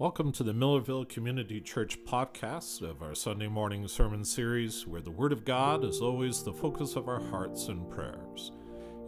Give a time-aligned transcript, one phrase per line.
[0.00, 5.10] Welcome to the Millerville Community Church podcast of our Sunday morning sermon series, where the
[5.10, 8.50] Word of God is always the focus of our hearts and prayers.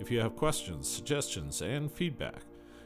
[0.00, 2.42] If you have questions, suggestions, and feedback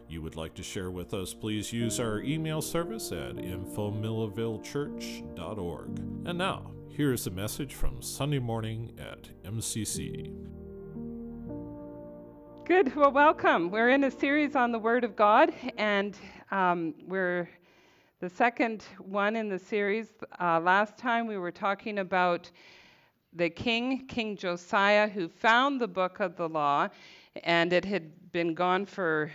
[0.08, 5.98] you would like to share with us, please use our email service at infomillervillechurch.org.
[6.26, 10.32] And now, here is a message from Sunday morning at MCC.
[12.64, 12.94] Good.
[12.94, 13.68] Well, welcome.
[13.68, 16.16] We're in a series on the Word of God, and
[16.52, 17.48] um, we're
[18.18, 20.06] the second one in the series.
[20.40, 22.50] Uh, last time we were talking about
[23.34, 26.88] the king, King Josiah, who found the book of the law,
[27.44, 29.30] and it had been gone for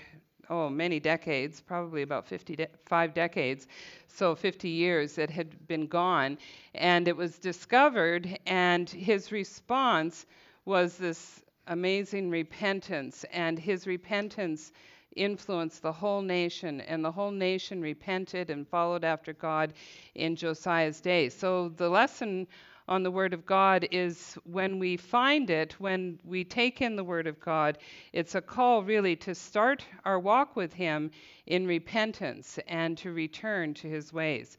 [0.49, 3.67] oh many decades, probably about 55 decades,
[4.07, 6.39] so 50 years it had been gone,
[6.73, 10.25] and it was discovered, and his response
[10.65, 14.71] was this amazing repentance, and his repentance
[15.15, 19.73] influenced the whole nation, and the whole nation repented and followed after God
[20.15, 21.29] in Josiah's day.
[21.29, 22.47] So the lesson
[22.87, 27.03] on the Word of God is when we find it, when we take in the
[27.03, 27.77] Word of God,
[28.11, 31.11] it's a call really to start our walk with Him
[31.45, 34.57] in repentance and to return to His ways.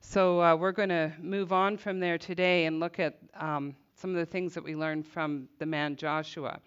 [0.00, 4.10] So uh, we're going to move on from there today and look at um, some
[4.10, 6.60] of the things that we learned from the man Joshua.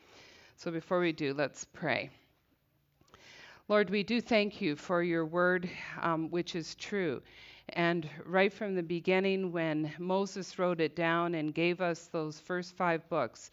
[0.58, 2.10] So before we do, let's pray.
[3.70, 5.70] Lord, we do thank you for your word,
[6.02, 7.22] um, which is true.
[7.74, 12.76] And right from the beginning, when Moses wrote it down and gave us those first
[12.76, 13.52] five books,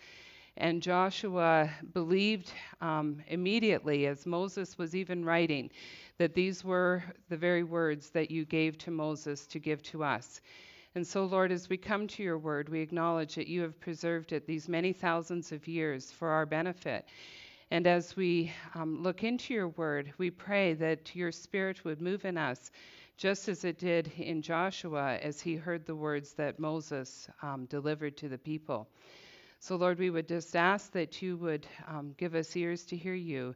[0.57, 2.51] and Joshua believed
[2.81, 5.69] um, immediately, as Moses was even writing,
[6.17, 10.41] that these were the very words that you gave to Moses to give to us.
[10.95, 14.33] And so, Lord, as we come to your word, we acknowledge that you have preserved
[14.33, 17.05] it these many thousands of years for our benefit.
[17.71, 22.25] And as we um, look into your word, we pray that your spirit would move
[22.25, 22.71] in us,
[23.17, 28.17] just as it did in Joshua as he heard the words that Moses um, delivered
[28.19, 28.89] to the people.
[29.59, 33.15] So, Lord, we would just ask that you would um, give us ears to hear
[33.15, 33.55] you,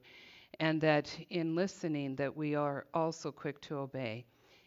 [0.59, 4.25] and that in listening, that we are also quick to obey.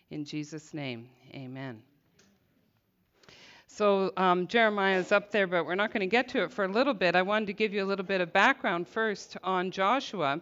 [0.09, 1.81] In Jesus' name, amen.
[3.67, 6.65] So um, Jeremiah is up there, but we're not going to get to it for
[6.65, 7.15] a little bit.
[7.15, 10.41] I wanted to give you a little bit of background first on Joshua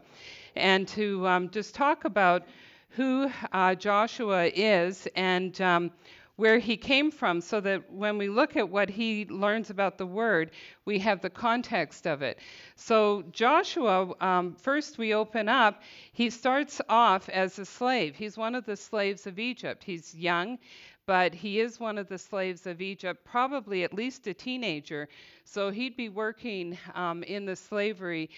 [0.55, 2.43] and to um, just talk about
[2.89, 5.91] who uh, Joshua is and um,
[6.35, 10.05] where he came from so that when we look at what he learns about the
[10.05, 10.51] word,
[10.85, 12.39] we have the context of it.
[12.75, 15.83] So, Joshua, um, first we open up,
[16.13, 18.15] he starts off as a slave.
[18.15, 19.83] He's one of the slaves of Egypt.
[19.83, 20.57] He's young,
[21.05, 25.07] but he is one of the slaves of Egypt, probably at least a teenager.
[25.43, 28.29] So he'd be working um, in the slavery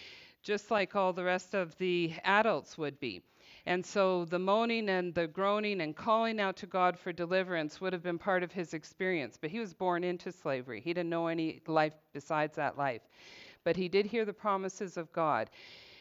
[0.43, 3.21] just like all the rest of the adults would be.
[3.65, 7.93] And so the moaning and the groaning and calling out to God for deliverance would
[7.93, 9.37] have been part of his experience.
[9.39, 13.01] But he was born into slavery, he didn't know any life besides that life.
[13.63, 15.49] But he did hear the promises of God.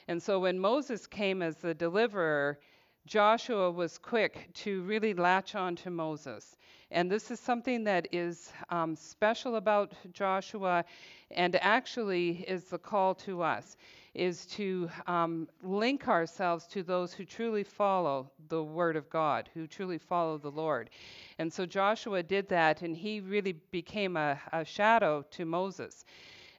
[0.09, 2.59] And so when Moses came as the deliverer,
[3.07, 6.57] Joshua was quick to really latch on to Moses.
[6.91, 10.85] And this is something that is um, special about Joshua
[11.31, 13.77] and actually is the call to us
[14.15, 19.67] is to um, link ourselves to those who truly follow the word of God, who
[19.67, 20.91] truly follow the Lord.
[21.39, 26.05] And so Joshua did that, and he really became a, a shadow to Moses.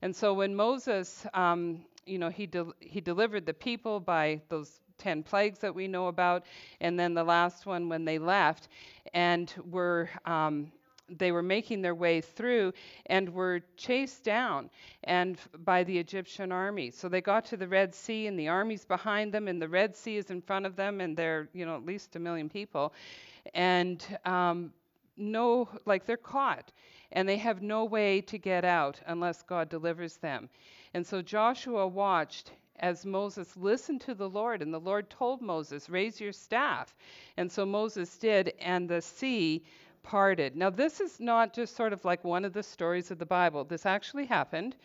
[0.02, 4.82] And so when Moses, um, you know, he, de- he delivered the people by those
[5.04, 6.46] 10 plagues that we know about,
[6.80, 8.70] and then the last one when they left
[9.14, 10.10] and were.
[10.26, 10.72] Um,
[11.10, 12.74] they were making their way through
[13.08, 14.70] and were chased down
[15.04, 16.90] and by the Egyptian army.
[16.90, 19.96] So they got to the Red Sea and the army's behind them and the Red
[19.96, 22.94] Sea is in front of them and they're you know at least a million people,
[23.54, 24.72] and um,
[25.18, 26.72] no like they're caught
[27.12, 30.50] and they have no way to get out unless God delivers them.
[30.94, 35.90] And so Joshua watched as Moses listened to the Lord, and the Lord told Moses,
[35.90, 36.96] Raise your staff.
[37.38, 39.64] And so Moses did, and the sea
[40.02, 40.56] parted.
[40.56, 43.64] Now, this is not just sort of like one of the stories of the Bible.
[43.64, 44.76] This actually happened,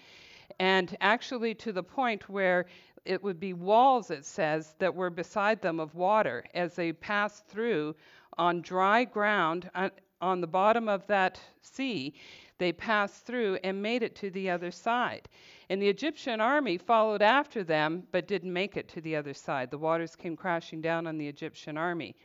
[0.61, 2.67] and actually to the point where
[3.05, 7.47] it would be walls, it says, that were beside them of water as they passed
[7.47, 7.97] through
[8.37, 9.89] on dry ground uh,
[10.21, 12.15] on the bottom of that sea.
[12.59, 15.29] They passed through and made it to the other side.
[15.71, 19.71] And the Egyptian army followed after them, but didn't make it to the other side.
[19.71, 22.17] The waters came crashing down on the Egyptian army.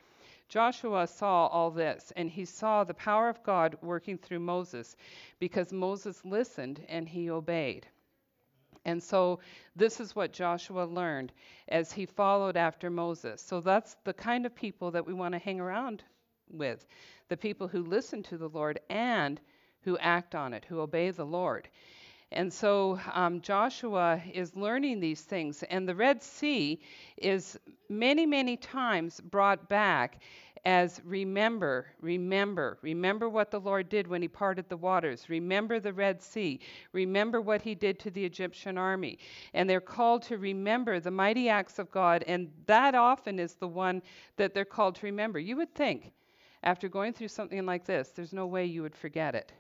[0.48, 4.96] Joshua saw all this, and he saw the power of God working through Moses
[5.40, 7.88] because Moses listened and he obeyed.
[8.86, 9.40] And so
[9.76, 11.32] this is what Joshua learned
[11.70, 13.42] as he followed after Moses.
[13.42, 16.04] So that's the kind of people that we want to hang around
[16.50, 16.86] with
[17.30, 19.40] the people who listen to the Lord and
[19.82, 21.68] who act on it, who obey the Lord.
[22.34, 26.82] And so um, Joshua is learning these things, and the Red Sea
[27.18, 27.60] is
[27.90, 30.20] many, many times brought back
[30.66, 35.92] as remember, remember, remember what the Lord did when he parted the waters, remember the
[35.92, 36.60] Red Sea,
[36.94, 39.20] remember what he did to the Egyptian army.
[39.54, 43.68] And they're called to remember the mighty acts of God, and that often is the
[43.68, 44.02] one
[44.38, 45.38] that they're called to remember.
[45.38, 46.14] You would think,
[46.64, 49.52] after going through something like this, there's no way you would forget it.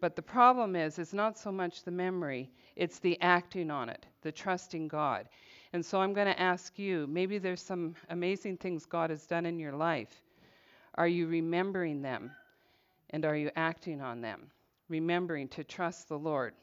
[0.00, 4.06] But the problem is, it's not so much the memory, it's the acting on it,
[4.22, 5.28] the trusting God.
[5.72, 9.46] And so I'm going to ask you maybe there's some amazing things God has done
[9.46, 10.22] in your life.
[10.94, 12.32] Are you remembering them?
[13.10, 14.50] And are you acting on them?
[14.88, 16.54] Remembering to trust the Lord.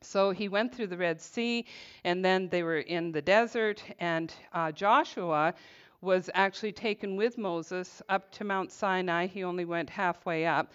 [0.00, 1.64] So he went through the Red Sea,
[2.04, 5.54] and then they were in the desert, and uh, Joshua
[6.00, 9.28] was actually taken with Moses up to Mount Sinai.
[9.28, 10.72] He only went halfway up,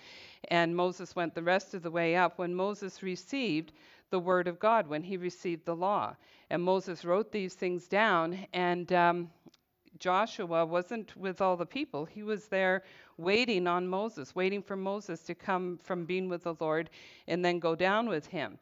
[0.49, 3.73] and Moses went the rest of the way up when Moses received
[4.09, 6.15] the word of God, when he received the law.
[6.49, 9.29] And Moses wrote these things down, and um,
[9.99, 12.05] Joshua wasn't with all the people.
[12.05, 12.83] He was there
[13.17, 16.89] waiting on Moses, waiting for Moses to come from being with the Lord
[17.27, 18.59] and then go down with him.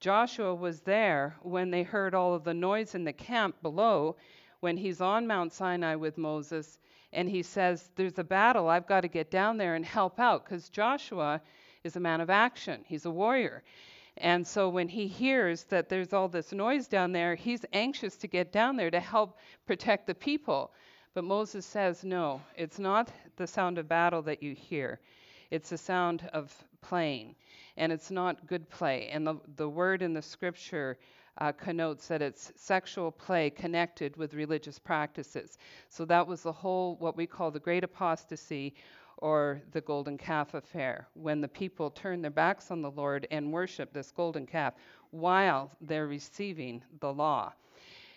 [0.00, 4.16] Joshua was there when they heard all of the noise in the camp below,
[4.60, 6.78] when he's on Mount Sinai with Moses,
[7.16, 8.68] and he says, There's a battle.
[8.68, 11.40] I've got to get down there and help out, because Joshua
[11.82, 13.64] is a man of action, he's a warrior.
[14.18, 18.26] And so when he hears that there's all this noise down there, he's anxious to
[18.26, 20.72] get down there to help protect the people.
[21.14, 25.00] But Moses says, No, it's not the sound of battle that you hear,
[25.50, 27.34] it's the sound of playing.
[27.78, 29.08] And it's not good play.
[29.08, 30.96] And the, the word in the scripture
[31.38, 35.58] uh, connotes that it's sexual play connected with religious practices.
[35.88, 38.74] So that was the whole, what we call the great apostasy
[39.18, 43.52] or the golden calf affair, when the people turn their backs on the Lord and
[43.52, 44.74] worship this golden calf
[45.10, 47.52] while they're receiving the law.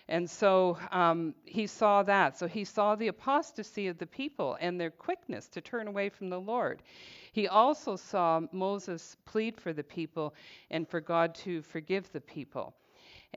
[0.09, 2.35] And so um, he saw that.
[2.37, 6.29] So he saw the apostasy of the people and their quickness to turn away from
[6.29, 6.81] the Lord.
[7.31, 10.33] He also saw Moses plead for the people
[10.71, 12.73] and for God to forgive the people.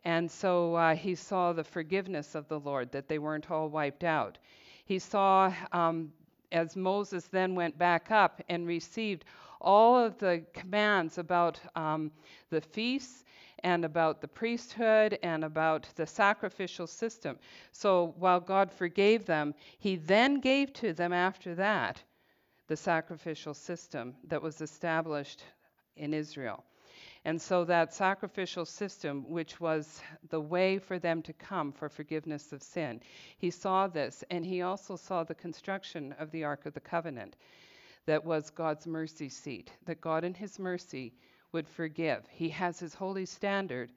[0.05, 4.05] And so uh, he saw the forgiveness of the Lord, that they weren't all wiped
[4.05, 4.39] out.
[4.85, 6.12] He saw um,
[6.50, 9.25] as Moses then went back up and received
[9.61, 12.11] all of the commands about um,
[12.50, 13.25] the feasts
[13.65, 17.38] and about the priesthood and about the sacrificial system.
[17.71, 22.03] So while God forgave them, He then gave to them after that
[22.67, 25.45] the sacrificial system that was established
[25.97, 26.65] in Israel.
[27.25, 32.53] And so that sacrificial system, which was the way for them to come for forgiveness
[32.53, 33.01] of sin,
[33.39, 37.37] he saw this, and he also saw the construction of the Ark of the Covenant
[38.07, 41.13] that was God's mercy seat, that God in his mercy
[41.53, 42.27] would forgive.
[42.31, 43.93] He has his holy standard,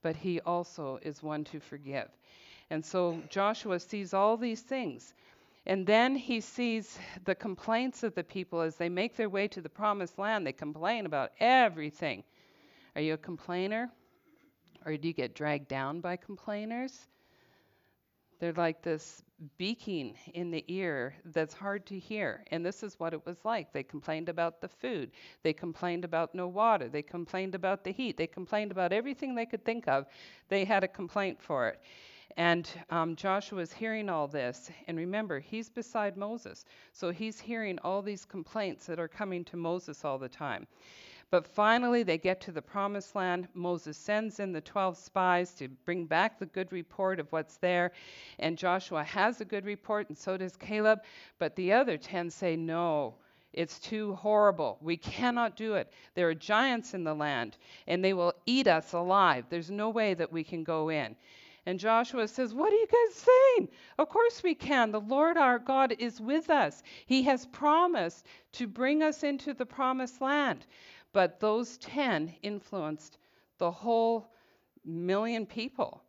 [0.00, 2.08] but he also is one to forgive.
[2.70, 5.14] And so Joshua sees all these things.
[5.66, 9.60] And then he sees the complaints of the people as they make their way to
[9.60, 10.46] the promised land.
[10.46, 12.22] They complain about everything.
[12.98, 13.92] Are you a complainer?
[14.84, 17.06] Or do you get dragged down by complainers?
[18.40, 19.22] They're like this
[19.56, 22.42] beaking in the ear that's hard to hear.
[22.50, 23.72] And this is what it was like.
[23.72, 25.12] They complained about the food.
[25.44, 26.88] They complained about no water.
[26.88, 28.16] They complained about the heat.
[28.16, 30.06] They complained about everything they could think of.
[30.48, 31.80] They had a complaint for it.
[32.36, 34.72] And um, Joshua is hearing all this.
[34.88, 36.64] And remember, he's beside Moses.
[36.92, 40.66] So he's hearing all these complaints that are coming to Moses all the time.
[41.30, 43.48] But finally, they get to the promised land.
[43.52, 47.92] Moses sends in the 12 spies to bring back the good report of what's there.
[48.38, 51.00] And Joshua has a good report, and so does Caleb.
[51.38, 53.16] But the other 10 say, no.
[53.52, 54.78] It's too horrible.
[54.80, 55.92] We cannot do it.
[56.14, 57.56] There are giants in the land,
[57.86, 59.46] and they will eat us alive.
[59.48, 61.16] There's no way that we can go in.
[61.68, 63.68] And Joshua says, What are you guys saying?
[63.98, 64.90] Of course we can.
[64.90, 66.82] The Lord our God is with us.
[67.04, 70.64] He has promised to bring us into the promised land.
[71.12, 73.18] But those 10 influenced
[73.58, 74.32] the whole
[74.82, 76.02] million people.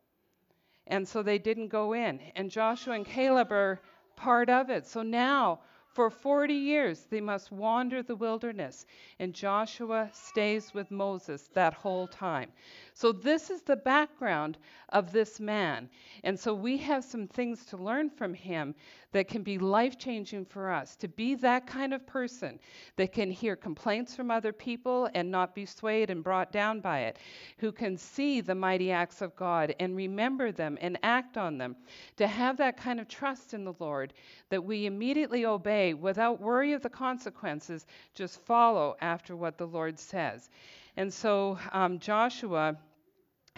[0.87, 2.21] And so they didn't go in.
[2.37, 3.81] And Joshua and Caleb are
[4.15, 4.87] part of it.
[4.87, 5.59] So now,
[5.91, 8.85] for 40 years, they must wander the wilderness.
[9.19, 12.53] And Joshua stays with Moses that whole time.
[12.99, 14.57] So, this is the background
[14.89, 15.89] of this man.
[16.25, 18.75] And so, we have some things to learn from him
[19.13, 22.59] that can be life changing for us to be that kind of person
[22.97, 27.03] that can hear complaints from other people and not be swayed and brought down by
[27.03, 27.19] it,
[27.59, 31.77] who can see the mighty acts of God and remember them and act on them,
[32.17, 34.13] to have that kind of trust in the Lord
[34.49, 39.97] that we immediately obey without worry of the consequences, just follow after what the Lord
[39.97, 40.49] says.
[40.97, 42.77] And so, um, Joshua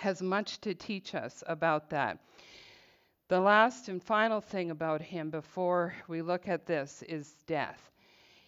[0.02, 2.18] has much to teach us about that.
[3.28, 7.92] The last and final thing about him before we look at this is death.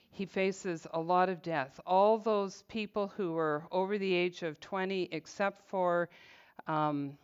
[0.09, 1.79] He faces a lot of death.
[1.85, 6.09] All those people who were over the age of 20, except for
[6.65, 7.19] um,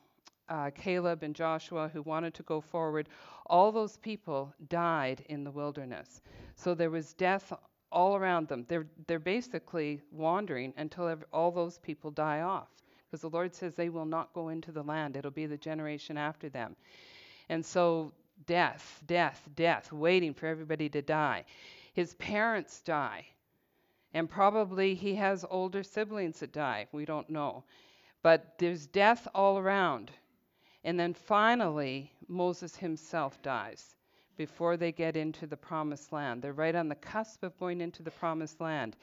[0.47, 3.09] uh, Caleb and Joshua, who wanted to go forward,
[3.47, 6.21] all those people died in the wilderness.
[6.55, 7.51] So there was death
[7.91, 8.63] all around them.
[8.67, 12.69] They're, they're basically wandering until all those people die off
[13.09, 15.17] because the Lord says they will not go into the land.
[15.17, 16.75] It'll be the generation after them.
[17.49, 18.13] And so,
[18.45, 21.45] death, death, death, waiting for everybody to die.
[21.93, 23.25] His parents die.
[24.13, 26.87] And probably he has older siblings that die.
[26.91, 27.63] We don't know.
[28.21, 30.11] But there's death all around.
[30.83, 33.95] And then finally, Moses himself dies
[34.37, 36.41] before they get into the promised land.
[36.41, 38.95] They're right on the cusp of going into the promised land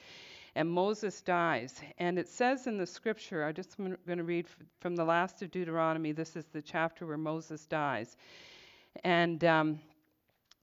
[0.57, 1.79] and Moses dies.
[1.99, 4.47] And it says in the scripture, I'm just going to read
[4.79, 6.13] from the last of Deuteronomy.
[6.13, 8.17] This is the chapter where Moses dies.
[9.03, 9.79] And um,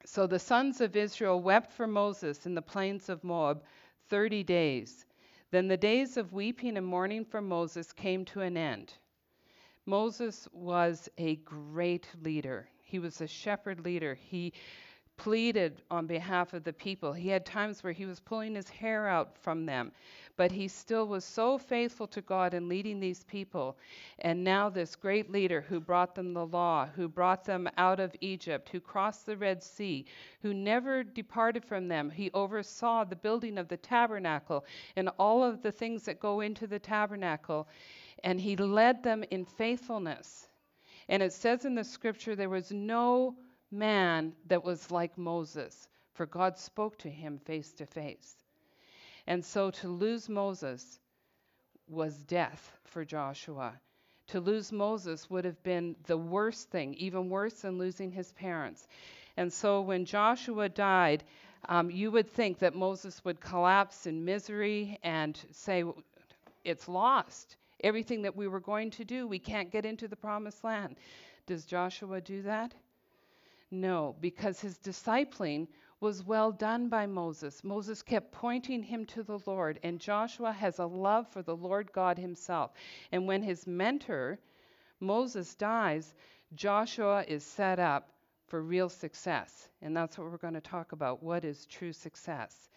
[0.04, 3.62] so the sons of Israel wept for Moses in the plains of Moab
[4.08, 5.06] 30 days.
[5.52, 8.92] Then the days of weeping and mourning for Moses came to an end.
[9.86, 12.68] Moses was a great leader.
[12.82, 14.14] He was a shepherd leader.
[14.14, 14.54] He
[15.16, 17.12] pleaded on behalf of the people.
[17.12, 19.92] He had times where he was pulling his hair out from them,
[20.36, 23.76] but he still was so faithful to God in leading these people.
[24.18, 28.14] And now, this great leader who brought them the law, who brought them out of
[28.20, 30.04] Egypt, who crossed the Red Sea,
[30.42, 34.64] who never departed from them, he oversaw the building of the tabernacle
[34.96, 37.68] and all of the things that go into the tabernacle,
[38.24, 40.48] and he led them in faithfulness.
[41.08, 43.36] And it says in the scripture there was no
[43.70, 48.36] man that was like Moses, for God spoke to him face to face.
[49.26, 51.00] And so to lose Moses
[51.88, 53.74] was death for Joshua.
[54.28, 58.86] To lose Moses would have been the worst thing, even worse than losing his parents.
[59.36, 61.24] And so when Joshua died,
[61.68, 65.84] um, you would think that Moses would collapse in misery and say,
[66.64, 67.56] It's lost.
[67.82, 70.96] Everything that we were going to do, we can't get into the promised land.
[71.46, 72.72] Does Joshua do that?
[73.80, 75.66] No, because his discipling
[75.98, 77.64] was well done by Moses.
[77.64, 81.92] Moses kept pointing him to the Lord, and Joshua has a love for the Lord
[81.92, 82.72] God himself.
[83.10, 84.38] And when his mentor,
[85.00, 86.14] Moses, dies,
[86.54, 88.10] Joshua is set up
[88.46, 89.68] for real success.
[89.82, 91.22] And that's what we're going to talk about.
[91.22, 92.68] What is true success?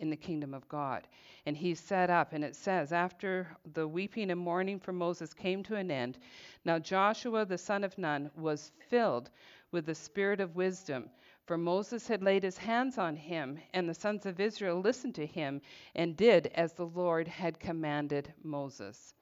[0.00, 1.06] in the kingdom of God.
[1.46, 5.62] And he's set up, and it says, After the weeping and mourning for Moses came
[5.64, 6.18] to an end,
[6.64, 9.30] now Joshua the son of Nun was filled
[9.70, 11.10] with the spirit of wisdom.
[11.44, 15.26] For Moses had laid his hands on him, and the sons of Israel listened to
[15.26, 15.60] him
[15.94, 19.14] and did as the Lord had commanded Moses.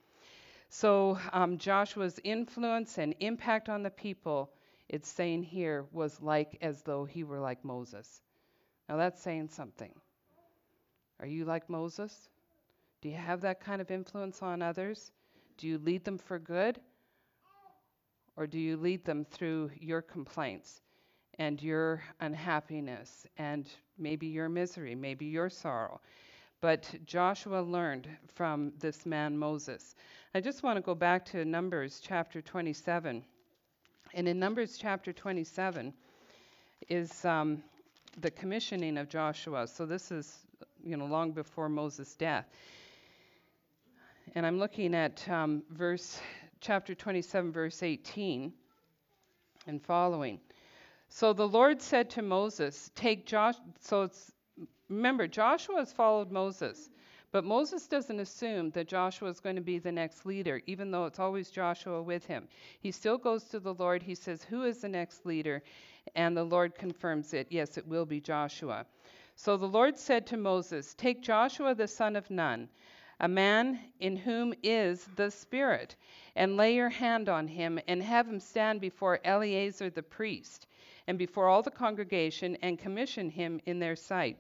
[0.69, 4.51] So um, Joshua's influence and impact on the people,
[4.89, 8.23] it's saying here, was like as though he were like Moses.
[8.89, 9.93] Now that's saying something.
[11.21, 12.29] Are you like Moses?
[13.03, 15.13] Do you have that kind of influence on others?
[15.59, 16.81] Do you lead them for good?
[18.37, 20.81] Or do you lead them through your complaints
[21.39, 26.01] and your unhappiness and maybe your misery, maybe your sorrow?
[26.61, 29.95] But Joshua learned from this man Moses.
[30.35, 33.23] I just want to go back to Numbers chapter 27.
[34.15, 35.93] And in Numbers chapter 27
[36.89, 37.63] is um,
[38.21, 39.67] the commissioning of Joshua.
[39.67, 40.39] So this is,
[40.83, 42.47] you know, long before Moses' death.
[44.35, 46.19] And I'm looking at um, verse
[46.65, 48.51] chapter 27, verse 18
[49.67, 50.41] and following.
[51.11, 53.57] So the Lord said to Moses, Take Josh.
[53.81, 54.33] So it's,
[54.89, 56.89] remember, Joshua has followed Moses.
[57.33, 61.05] But Moses doesn't assume that Joshua is going to be the next leader, even though
[61.05, 62.49] it's always Joshua with him.
[62.81, 64.03] He still goes to the Lord.
[64.03, 65.63] He says, Who is the next leader?
[66.15, 67.49] And the Lord confirms it.
[67.51, 68.87] Yes, it will be Joshua.
[69.37, 72.69] So the Lord said to Moses, Take Joshua the son of Nun
[73.21, 75.97] a man in whom is the Spirit,
[76.35, 80.67] and lay your hand on him, and have him stand before Eleazar the priest,
[81.07, 84.39] and before all the congregation, and commission him in their sight.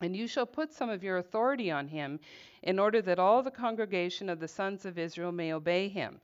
[0.00, 2.20] And you shall put some of your authority on him,
[2.62, 6.20] in order that all the congregation of the sons of Israel may obey him.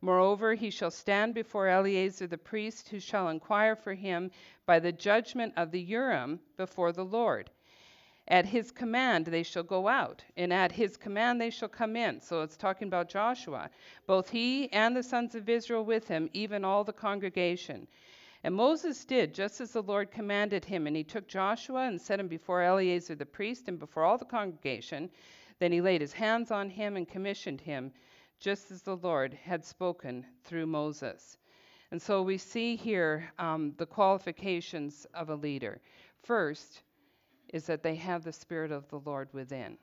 [0.00, 4.30] Moreover, he shall stand before Eleazar the priest, who shall inquire for him
[4.64, 7.50] by the judgment of the Urim before the Lord.
[8.30, 12.20] At his command they shall go out, and at his command they shall come in.
[12.20, 13.70] So it's talking about Joshua,
[14.06, 17.88] both he and the sons of Israel with him, even all the congregation.
[18.44, 22.20] And Moses did just as the Lord commanded him, and he took Joshua and set
[22.20, 25.10] him before Eleazar the priest and before all the congregation.
[25.58, 27.92] Then he laid his hands on him and commissioned him,
[28.40, 31.38] just as the Lord had spoken through Moses.
[31.90, 35.80] And so we see here um, the qualifications of a leader.
[36.22, 36.82] First,
[37.52, 39.78] is that they have the Spirit of the Lord within.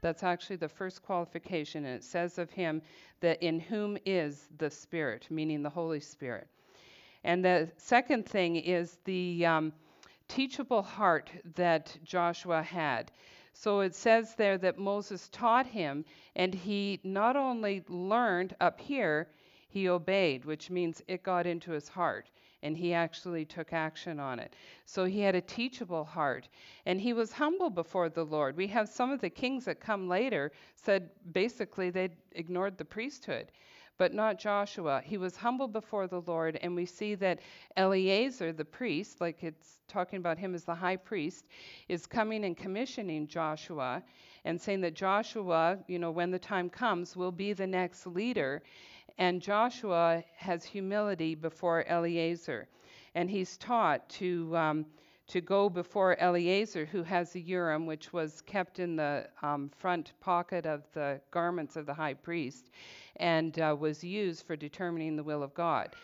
[0.00, 2.82] That's actually the first qualification, and it says of him
[3.20, 6.46] that in whom is the Spirit, meaning the Holy Spirit.
[7.24, 9.72] And the second thing is the um,
[10.28, 13.10] teachable heart that Joshua had.
[13.52, 16.04] So it says there that Moses taught him,
[16.36, 19.28] and he not only learned up here,
[19.68, 22.30] he obeyed, which means it got into his heart
[22.62, 24.54] and he actually took action on it.
[24.86, 26.48] So he had a teachable heart
[26.86, 28.56] and he was humble before the Lord.
[28.56, 33.52] We have some of the kings that come later said basically they ignored the priesthood.
[33.98, 35.02] But not Joshua.
[35.04, 37.40] He was humble before the Lord, and we see that
[37.76, 41.46] Eleazar, the priest, like it's talking about him as the high priest,
[41.88, 44.04] is coming and commissioning Joshua
[44.44, 48.62] and saying that Joshua, you know, when the time comes, will be the next leader.
[49.18, 52.68] And Joshua has humility before Eleazar.
[53.16, 54.86] And he's taught to, um,
[55.26, 60.12] to go before Eleazar, who has the Urim, which was kept in the um, front
[60.20, 62.70] pocket of the garments of the high priest
[63.16, 65.96] and uh, was used for determining the will of God.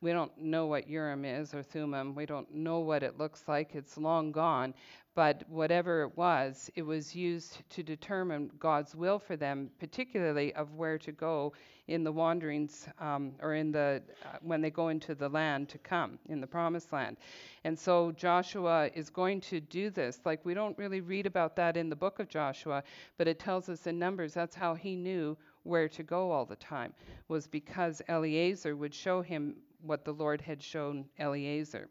[0.00, 2.14] We don't know what Urim is or Thummim.
[2.14, 3.74] We don't know what it looks like.
[3.74, 4.74] It's long gone.
[5.14, 10.74] But whatever it was, it was used to determine God's will for them, particularly of
[10.74, 11.54] where to go
[11.88, 15.78] in the wanderings um, or in the uh, when they go into the land to
[15.78, 17.16] come in the promised land.
[17.64, 20.20] And so Joshua is going to do this.
[20.24, 22.82] Like we don't really read about that in the book of Joshua,
[23.16, 26.56] but it tells us in Numbers that's how he knew where to go all the
[26.56, 26.92] time
[27.28, 31.88] was because Eleazar would show him what the Lord had shown Eleazar.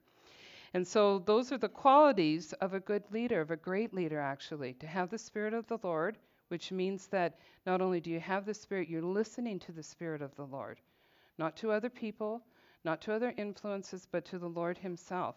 [0.74, 4.74] And so those are the qualities of a good leader, of a great leader actually,
[4.74, 6.18] to have the spirit of the Lord,
[6.50, 10.22] which means that not only do you have the Spirit, you're listening to the Spirit
[10.22, 10.80] of the Lord,
[11.38, 12.42] not to other people,
[12.84, 15.36] not to other influences, but to the Lord Himself.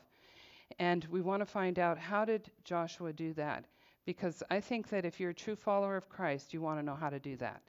[0.78, 3.64] And we want to find out how did Joshua do that?
[4.06, 6.94] Because I think that if you're a true follower of Christ, you want to know
[6.94, 7.61] how to do that.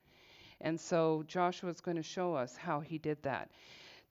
[0.62, 3.50] And so Joshua is going to show us how he did that.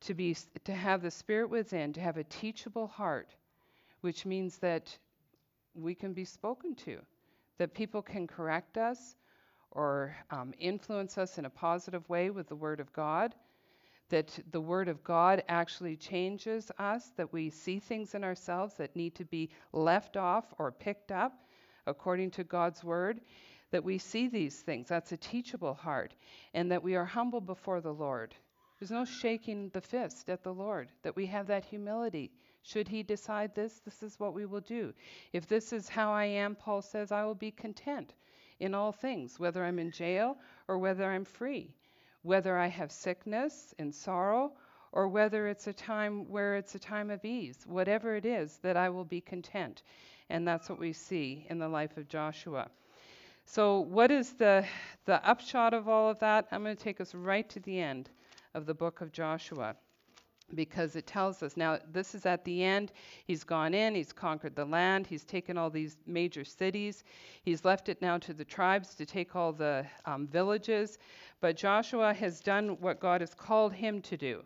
[0.02, 3.34] To be to have the spirit within, to have a teachable heart,
[4.00, 4.96] which means that
[5.74, 6.98] we can be spoken to,
[7.58, 9.14] that people can correct us,
[9.72, 13.34] or um, influence us in a positive way with the Word of God,
[14.08, 18.96] that the Word of God actually changes us, that we see things in ourselves that
[18.96, 21.32] need to be left off or picked up
[21.86, 23.20] according to God's Word,
[23.70, 24.88] that we see these things.
[24.88, 26.14] That's a teachable heart,
[26.54, 28.34] and that we are humble before the Lord.
[28.78, 32.32] There's no shaking the fist at the Lord, that we have that humility.
[32.62, 34.92] Should He decide this, this is what we will do.
[35.32, 38.14] If this is how I am, Paul says, I will be content
[38.60, 40.36] in all things, whether I'm in jail
[40.68, 41.74] or whether I'm free,
[42.22, 44.52] whether I have sickness and sorrow
[44.92, 47.64] or whether it's a time where it's a time of ease.
[47.66, 49.82] Whatever it is, that I will be content.
[50.28, 52.68] And that's what we see in the life of Joshua.
[53.44, 54.64] So, what is the,
[55.06, 56.46] the upshot of all of that?
[56.52, 58.10] I'm going to take us right to the end
[58.54, 59.76] of the book of Joshua
[60.54, 62.92] because it tells us now this is at the end.
[63.24, 67.04] He's gone in he's conquered the land he's taken all these major cities.
[67.42, 70.98] He's left it now to the tribes to take all the um, villages.
[71.40, 74.42] But joshua has done what god has called him to do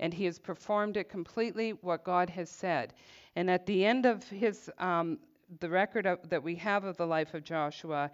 [0.00, 2.94] and he has performed it completely what god has said.
[3.36, 5.18] And at the end of his um,
[5.60, 8.10] the record of, that we have of the life of joshua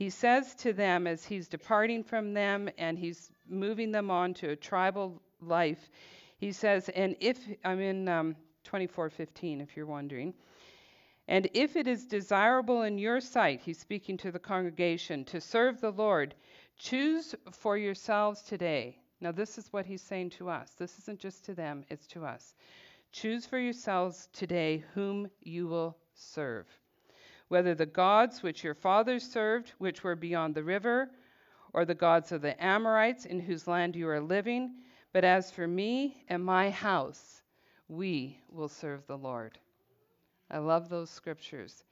[0.00, 4.48] he says to them as he's departing from them and he's moving them on to
[4.48, 5.90] a tribal life
[6.40, 10.32] he says, and if, I'm in um, 2415, if you're wondering.
[11.28, 15.82] And if it is desirable in your sight, he's speaking to the congregation, to serve
[15.82, 16.34] the Lord,
[16.78, 18.96] choose for yourselves today.
[19.20, 20.70] Now, this is what he's saying to us.
[20.78, 22.54] This isn't just to them, it's to us.
[23.12, 26.66] Choose for yourselves today whom you will serve.
[27.48, 31.10] Whether the gods which your fathers served, which were beyond the river,
[31.74, 34.72] or the gods of the Amorites in whose land you are living,
[35.12, 37.42] but as for me and my house,
[37.88, 39.58] we will serve the Lord.
[40.50, 41.84] I love those scriptures.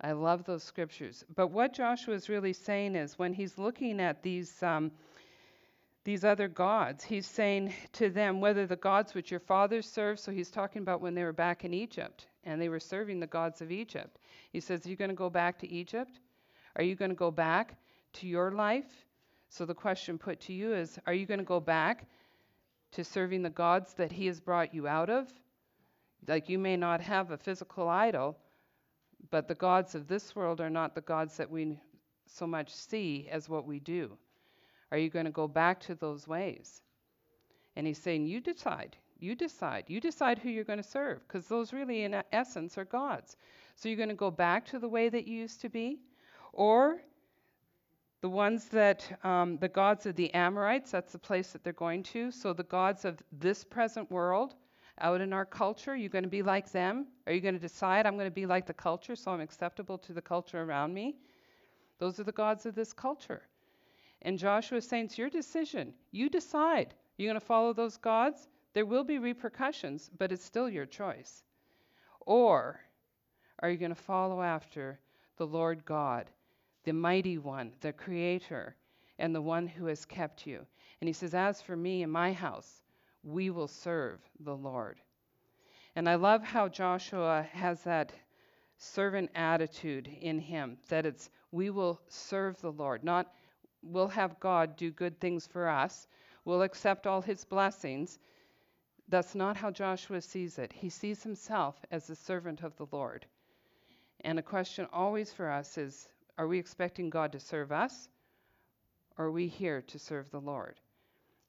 [0.00, 1.24] I love those scriptures.
[1.34, 4.92] But what Joshua is really saying is when he's looking at these, um,
[6.08, 7.04] these other gods.
[7.04, 11.02] He's saying to them, whether the gods which your fathers served, so he's talking about
[11.02, 14.18] when they were back in Egypt and they were serving the gods of Egypt.
[14.50, 16.18] He says, Are you going to go back to Egypt?
[16.76, 17.76] Are you going to go back
[18.14, 18.90] to your life?
[19.50, 22.06] So the question put to you is, Are you going to go back
[22.92, 25.32] to serving the gods that he has brought you out of?
[26.26, 28.36] Like you may not have a physical idol,
[29.30, 31.78] but the gods of this world are not the gods that we
[32.26, 34.16] so much see as what we do.
[34.90, 36.82] Are you going to go back to those ways?
[37.76, 38.96] And he's saying, You decide.
[39.18, 39.84] You decide.
[39.88, 43.36] You decide who you're going to serve, because those really, in essence, are gods.
[43.74, 45.98] So you're going to go back to the way that you used to be,
[46.52, 47.00] or
[48.20, 52.02] the ones that, um, the gods of the Amorites, that's the place that they're going
[52.04, 52.30] to.
[52.30, 54.54] So the gods of this present world,
[55.00, 57.06] out in our culture, you're going to be like them?
[57.26, 59.98] Are you going to decide, I'm going to be like the culture, so I'm acceptable
[59.98, 61.16] to the culture around me?
[61.98, 63.42] Those are the gods of this culture.
[64.22, 65.94] And Joshua is saying, It's your decision.
[66.10, 66.94] You decide.
[67.16, 68.48] You're going to follow those gods?
[68.74, 71.44] There will be repercussions, but it's still your choice.
[72.20, 72.80] Or
[73.60, 74.98] are you going to follow after
[75.36, 76.30] the Lord God,
[76.88, 78.74] the mighty one, the creator,
[79.18, 80.64] and the one who has kept you?
[81.02, 82.80] And he says, As for me and my house,
[83.22, 84.98] we will serve the Lord.
[85.96, 88.14] And I love how Joshua has that
[88.78, 93.34] servant attitude in him that it's we will serve the Lord, not
[93.82, 96.06] we'll have God do good things for us,
[96.46, 98.18] we'll accept all his blessings.
[99.08, 100.72] That's not how Joshua sees it.
[100.72, 103.26] He sees himself as a servant of the Lord.
[104.22, 108.08] And a question always for us is are we expecting God to serve us?
[109.18, 110.76] Or are we here to serve the Lord?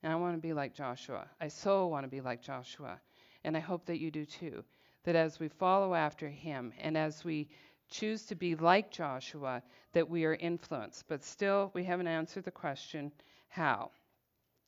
[0.01, 1.27] And I want to be like Joshua.
[1.39, 2.99] I so want to be like Joshua.
[3.43, 4.63] And I hope that you do too.
[5.03, 7.47] That as we follow after him and as we
[7.89, 9.61] choose to be like Joshua,
[9.93, 11.07] that we are influenced.
[11.07, 13.11] But still, we haven't answered the question
[13.47, 13.91] how?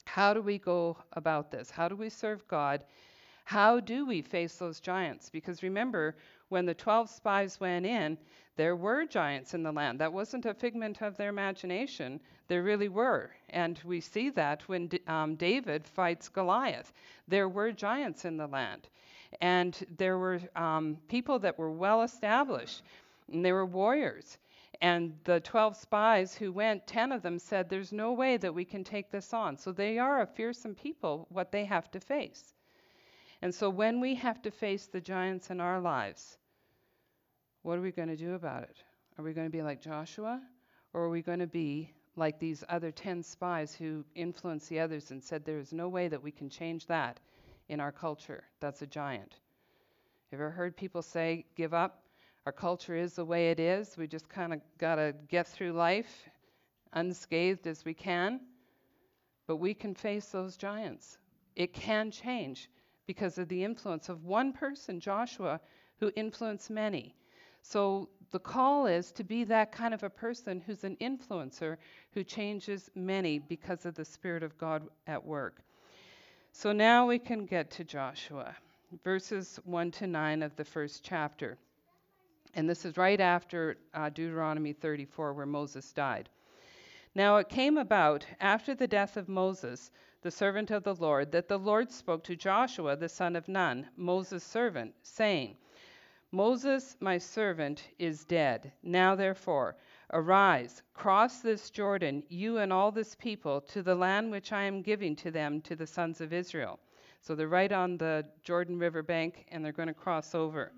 [0.06, 1.70] How do we go about this?
[1.72, 2.84] How do we serve God?
[3.46, 5.30] How do we face those giants?
[5.30, 6.16] Because remember,
[6.52, 8.18] when the 12 spies went in,
[8.58, 10.00] there were giants in the land.
[10.00, 12.20] That wasn't a figment of their imagination.
[12.48, 13.32] There really were.
[13.50, 16.92] And we see that when um, David fights Goliath.
[17.28, 18.90] There were giants in the land.
[19.40, 22.84] And there were um, people that were well established
[23.32, 24.38] and they were warriors.
[24.82, 28.66] And the 12 spies who went, 10 of them said, There's no way that we
[28.66, 29.58] can take this on.
[29.58, 32.54] So they are a fearsome people, what they have to face.
[33.42, 36.38] And so when we have to face the giants in our lives,
[37.64, 38.78] what are we going to do about it?
[39.18, 40.42] Are we going to be like Joshua?
[40.94, 45.12] Or are we going to be like these other 10 spies who influenced the others
[45.12, 47.20] and said, There is no way that we can change that
[47.70, 48.44] in our culture?
[48.60, 49.36] That's a giant.
[50.32, 52.04] You ever heard people say, Give up?
[52.46, 53.96] Our culture is the way it is.
[53.98, 56.30] We just kind of got to get through life
[56.94, 58.42] unscathed as we can.
[59.48, 61.18] But we can face those giants.
[61.56, 62.70] It can change
[63.06, 65.60] because of the influence of one person, Joshua,
[66.00, 67.16] who influenced many.
[67.62, 71.78] So the call is to be that kind of a person who's an influencer
[72.14, 75.62] who changes many because of the Spirit of God at work.
[76.54, 78.56] So now we can get to Joshua,
[79.04, 81.58] verses 1 to 9 of the first chapter.
[82.54, 86.30] And this is right after uh, Deuteronomy 34, where Moses died.
[87.16, 91.48] Now it came about after the death of Moses, the servant of the Lord, that
[91.48, 95.58] the Lord spoke to Joshua, the son of Nun, Moses' servant, saying,
[96.32, 98.72] Moses, my servant, is dead.
[98.84, 99.76] Now therefore,
[100.14, 104.82] arise, cross this Jordan, you and all this people, to the land which I am
[104.82, 106.80] giving to them, to the sons of Israel.
[107.20, 110.72] So they're right on the Jordan River bank, and they're going to cross over.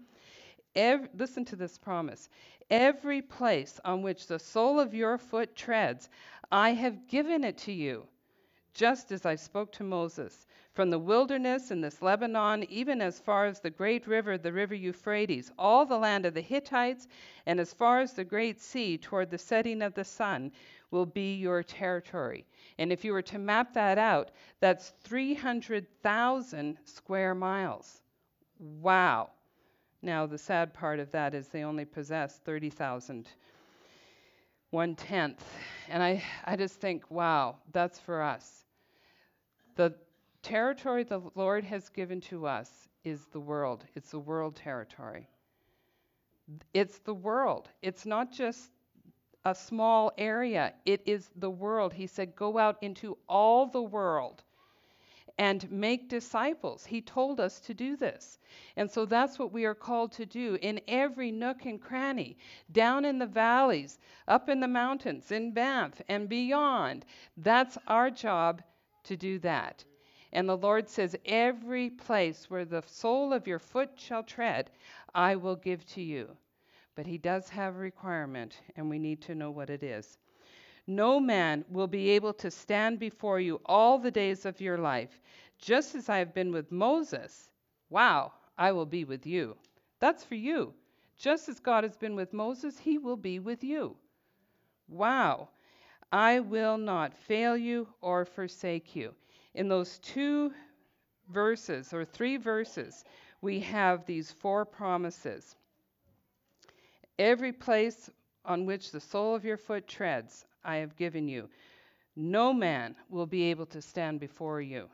[0.75, 2.29] Every, listen to this promise.
[2.71, 6.09] Every place on which the sole of your foot treads,
[6.51, 8.07] I have given it to you,
[8.73, 10.47] just as I spoke to Moses.
[10.73, 14.73] From the wilderness in this Lebanon, even as far as the great river, the river
[14.73, 17.07] Euphrates, all the land of the Hittites,
[17.45, 20.51] and as far as the great sea toward the setting of the sun,
[20.89, 22.45] will be your territory.
[22.77, 28.01] And if you were to map that out, that's 300,000 square miles.
[28.59, 29.29] Wow.
[30.01, 33.27] Now, the sad part of that is they only possess 30,000,
[34.73, 35.45] one tenth.
[35.87, 38.65] And I, I just think, wow, that's for us.
[39.75, 39.93] The
[40.41, 42.69] territory the Lord has given to us
[43.03, 45.29] is the world, it's the world territory.
[46.73, 47.69] It's the world.
[47.81, 48.69] It's not just
[49.45, 51.93] a small area, it is the world.
[51.93, 54.43] He said, Go out into all the world
[55.37, 56.85] and make disciples.
[56.85, 58.37] He told us to do this.
[58.75, 62.37] And so that's what we are called to do in every nook and cranny,
[62.71, 67.05] down in the valleys, up in the mountains, in Banff, and beyond.
[67.37, 68.61] That's our job
[69.05, 69.83] to do that.
[70.31, 74.71] And the Lord says, Every place where the sole of your foot shall tread,
[75.15, 76.37] I will give to you.
[76.95, 80.17] But He does have a requirement, and we need to know what it is.
[80.85, 85.21] No man will be able to stand before you all the days of your life.
[85.57, 87.49] Just as I have been with Moses,
[87.89, 89.55] wow, I will be with you.
[89.99, 90.73] That's for you.
[91.17, 93.95] Just as God has been with Moses, he will be with you.
[94.89, 95.49] Wow.
[96.11, 99.13] I will not fail you or forsake you.
[99.55, 100.51] In those two
[101.29, 103.03] verses, or three verses,
[103.41, 105.55] we have these four promises.
[107.17, 108.09] Every place
[108.45, 111.49] on which the sole of your foot treads, I have given you.
[112.15, 114.89] No man will be able to stand before you.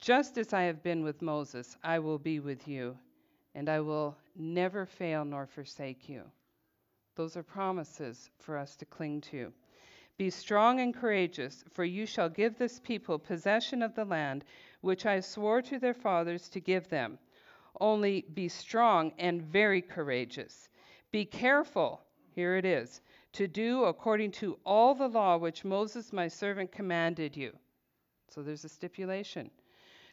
[0.00, 2.96] Just as I have been with Moses, I will be with you,
[3.54, 6.22] and I will never fail nor forsake you.
[7.16, 9.52] Those are promises for us to cling to.
[10.16, 14.44] Be strong and courageous, for you shall give this people possession of the land
[14.80, 17.18] which I swore to their fathers to give them.
[17.80, 20.68] Only be strong and very courageous.
[21.10, 22.02] Be careful,
[22.34, 23.00] here it is,
[23.32, 27.56] to do according to all the law which Moses my servant commanded you.
[28.28, 29.50] So there's a stipulation.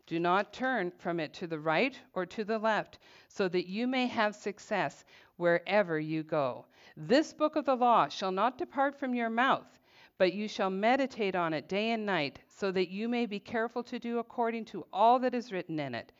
[0.07, 3.87] Do not turn from it to the right or to the left, so that you
[3.87, 5.03] may have success
[5.35, 6.65] wherever you go.
[6.95, 9.79] This book of the law shall not depart from your mouth,
[10.17, 13.83] but you shall meditate on it day and night, so that you may be careful
[13.83, 16.13] to do according to all that is written in it.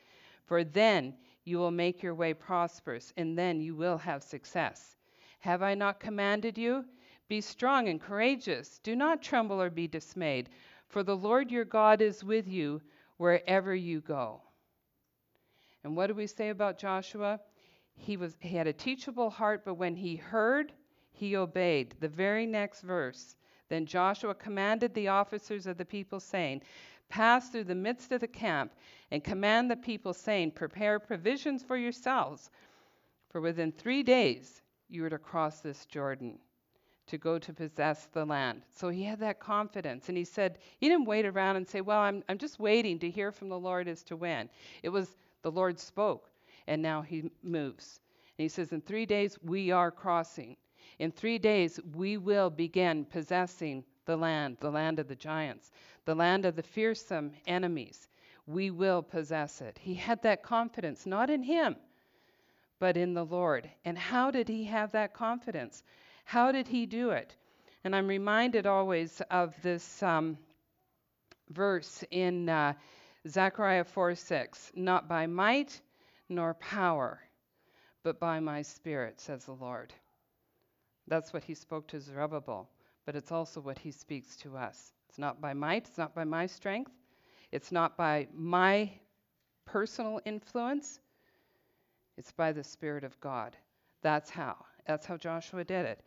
[0.44, 4.97] For then you will make your way prosperous, and then you will have success.
[5.40, 6.84] Have I not commanded you?
[7.28, 8.78] Be strong and courageous.
[8.80, 10.48] Do not tremble or be dismayed,
[10.88, 12.82] for the Lord your God is with you
[13.18, 14.42] wherever you go.
[15.84, 17.40] And what do we say about Joshua?
[17.94, 20.72] He was he had a teachable heart, but when he heard,
[21.12, 21.94] he obeyed.
[22.00, 23.36] The very next verse.
[23.68, 26.62] Then Joshua commanded the officers of the people, saying,
[27.08, 28.72] Pass through the midst of the camp
[29.10, 32.50] and command the people, saying, Prepare provisions for yourselves,
[33.28, 36.38] for within three days you were to cross this Jordan
[37.08, 38.62] to go to possess the land.
[38.70, 40.08] So he had that confidence.
[40.08, 43.10] And he said, he didn't wait around and say, Well, I'm, I'm just waiting to
[43.10, 44.48] hear from the Lord as to when.
[44.82, 46.30] It was the Lord spoke,
[46.66, 48.00] and now he moves.
[48.36, 50.56] And he says, In three days, we are crossing.
[50.98, 55.70] In three days, we will begin possessing the land, the land of the giants,
[56.04, 58.08] the land of the fearsome enemies.
[58.46, 59.78] We will possess it.
[59.80, 61.76] He had that confidence, not in him,
[62.78, 63.68] but in the Lord.
[63.84, 65.82] And how did he have that confidence?
[66.24, 67.34] How did he do it?
[67.84, 70.38] And I'm reminded always of this um,
[71.50, 72.74] verse in uh,
[73.26, 75.80] Zechariah 4 6 Not by might
[76.28, 77.20] nor power,
[78.02, 79.92] but by my spirit, says the Lord.
[81.06, 82.68] That's what he spoke to Zerubbabel,
[83.06, 84.92] but it's also what he speaks to us.
[85.08, 86.92] It's not by might, it's not by my strength,
[87.50, 88.90] it's not by my
[89.64, 91.00] personal influence,
[92.18, 93.56] it's by the Spirit of God.
[94.02, 94.56] That's how.
[94.86, 96.02] That's how Joshua did it.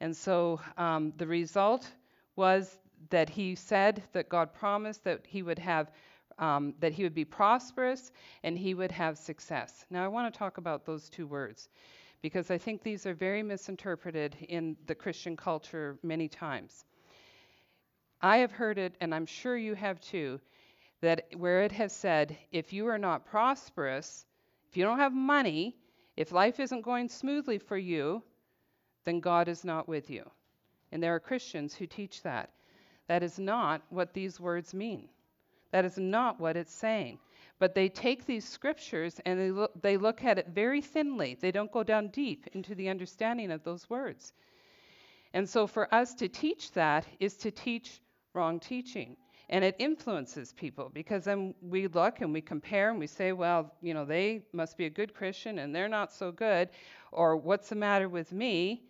[0.00, 1.90] And so um, the result
[2.36, 2.78] was
[3.10, 5.90] that he said that God promised that he would have.
[6.38, 9.86] Um, that he would be prosperous and he would have success.
[9.88, 11.70] Now, I want to talk about those two words
[12.20, 16.84] because I think these are very misinterpreted in the Christian culture many times.
[18.20, 20.38] I have heard it, and I'm sure you have too,
[21.00, 24.26] that where it has said, if you are not prosperous,
[24.68, 25.76] if you don't have money,
[26.16, 28.22] if life isn't going smoothly for you,
[29.04, 30.28] then God is not with you.
[30.92, 32.50] And there are Christians who teach that.
[33.08, 35.08] That is not what these words mean.
[35.72, 37.18] That is not what it's saying.
[37.58, 41.36] But they take these scriptures and they look, they look at it very thinly.
[41.40, 44.32] They don't go down deep into the understanding of those words.
[45.32, 48.00] And so for us to teach that is to teach
[48.32, 49.16] wrong teaching
[49.48, 53.72] and it influences people because then we look and we compare and we say, well,
[53.80, 56.68] you know, they must be a good Christian and they're not so good,
[57.12, 58.82] or what's the matter with me?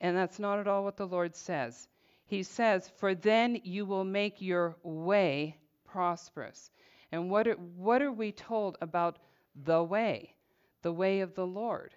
[0.00, 1.88] And that's not at all what the Lord says.
[2.26, 6.70] He says, For then you will make your way prosperous.
[7.12, 9.18] And what are, what are we told about
[9.64, 10.34] the way?
[10.82, 11.94] The way of the Lord.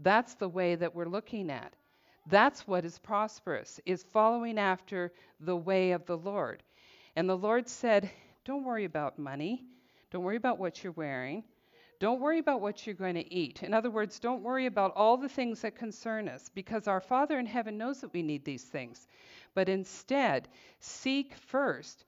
[0.00, 1.74] That's the way that we're looking at.
[2.26, 6.62] That's what is prosperous, is following after the way of the Lord.
[7.18, 8.08] And the Lord said,
[8.44, 9.64] Don't worry about money.
[10.12, 11.42] Don't worry about what you're wearing.
[11.98, 13.64] Don't worry about what you're going to eat.
[13.64, 17.40] In other words, don't worry about all the things that concern us because our Father
[17.40, 19.08] in heaven knows that we need these things.
[19.52, 20.46] But instead,
[20.78, 22.04] seek first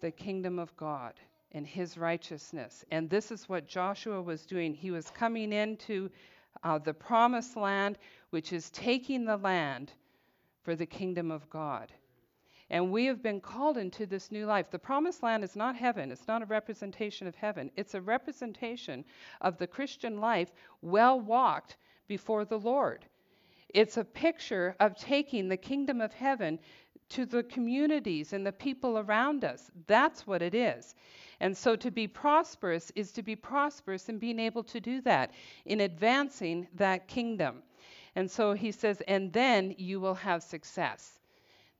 [0.00, 1.12] the kingdom of God
[1.52, 2.86] and his righteousness.
[2.90, 4.72] And this is what Joshua was doing.
[4.72, 6.10] He was coming into
[6.64, 7.98] uh, the promised land,
[8.30, 9.92] which is taking the land
[10.62, 11.92] for the kingdom of God.
[12.70, 14.70] And we have been called into this new life.
[14.70, 19.04] The promised land is not heaven, it's not a representation of heaven, it's a representation
[19.40, 23.04] of the Christian life well walked before the Lord.
[23.74, 26.58] It's a picture of taking the kingdom of heaven
[27.10, 29.70] to the communities and the people around us.
[29.86, 30.94] That's what it is.
[31.40, 35.32] And so to be prosperous is to be prosperous in being able to do that,
[35.64, 37.62] in advancing that kingdom.
[38.14, 41.19] And so he says, and then you will have success.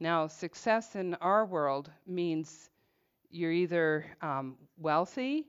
[0.00, 2.70] Now, success in our world means
[3.30, 5.46] you're either um, wealthy,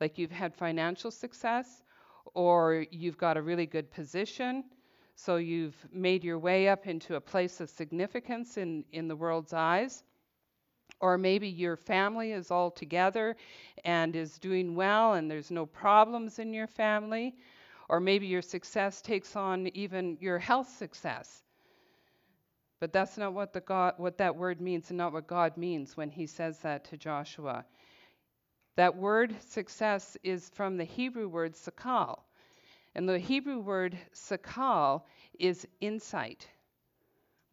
[0.00, 1.82] like you've had financial success,
[2.34, 4.64] or you've got a really good position
[5.14, 9.52] so you've made your way up into a place of significance in, in the world's
[9.52, 10.02] eyes.
[11.00, 13.36] Or maybe your family is all together
[13.84, 17.34] and is doing well and there's no problems in your family.
[17.88, 21.42] Or maybe your success takes on even your health success.
[22.82, 25.96] But that's not what, the God, what that word means and not what God means
[25.96, 27.64] when he says that to Joshua.
[28.74, 32.22] That word success is from the Hebrew word sakal.
[32.96, 35.02] And the Hebrew word sakal
[35.38, 36.48] is insight.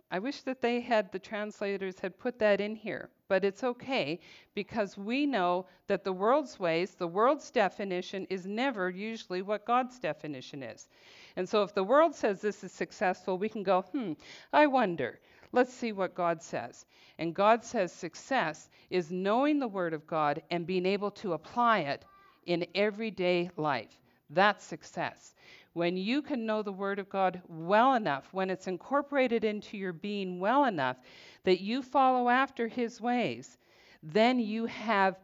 [0.09, 4.19] I wish that they had, the translators had put that in here, but it's okay
[4.55, 9.99] because we know that the world's ways, the world's definition is never usually what God's
[9.99, 10.87] definition is.
[11.39, 14.11] And so if the world says this is successful, we can go, hmm,
[14.51, 15.21] I wonder.
[15.53, 16.85] Let's see what God says.
[17.17, 21.79] And God says success is knowing the Word of God and being able to apply
[21.79, 22.03] it
[22.45, 24.01] in everyday life.
[24.29, 25.33] That's success.
[25.71, 29.93] When you can know the Word of God well enough, when it's incorporated into your
[29.93, 30.97] being well enough
[31.45, 33.57] that you follow after His ways,
[34.03, 35.15] then you have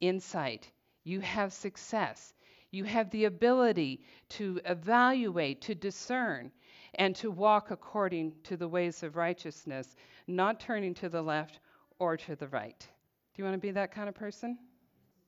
[0.00, 0.70] insight,
[1.02, 2.34] you have success,
[2.76, 6.52] you have the ability to evaluate, to discern,
[6.96, 11.60] and to walk according to the ways of righteousness, not turning to the left
[11.98, 12.78] or to the right.
[12.78, 14.58] Do you want to be that kind of person?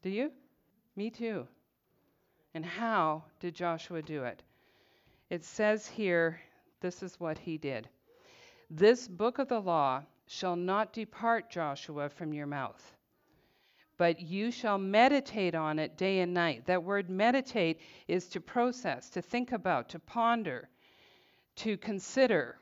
[0.03, 0.31] Do you?
[0.95, 1.47] Me too.
[2.55, 4.43] And how did Joshua do it?
[5.31, 6.41] It says here,
[6.81, 7.89] this is what he did.
[8.71, 12.83] This book of the law shall not depart, Joshua, from your mouth,
[13.99, 16.65] but you shall meditate on it day and night.
[16.67, 20.69] That word meditate is to process, to think about, to ponder,
[21.57, 22.57] to consider.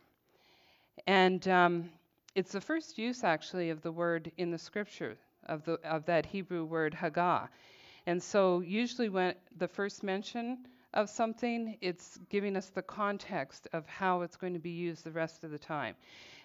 [1.07, 1.91] And um,
[2.35, 6.25] it's the first use, actually, of the word in the scripture, of, the, of that
[6.25, 7.49] Hebrew word hagah.
[8.07, 10.59] And so, usually, when the first mention
[10.95, 15.11] of something, it's giving us the context of how it's going to be used the
[15.11, 15.95] rest of the time.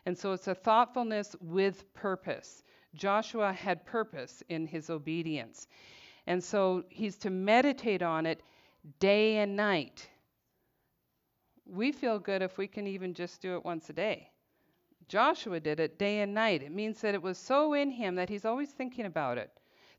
[0.06, 2.64] And so, it's a thoughtfulness with purpose.
[2.96, 5.68] Joshua had purpose in his obedience.
[6.28, 8.44] And so, he's to meditate on it
[9.00, 10.08] day and night.
[11.66, 14.30] We feel good if we can even just do it once a day.
[15.08, 16.64] Joshua did it day and night.
[16.64, 19.52] It means that it was so in him that he's always thinking about it.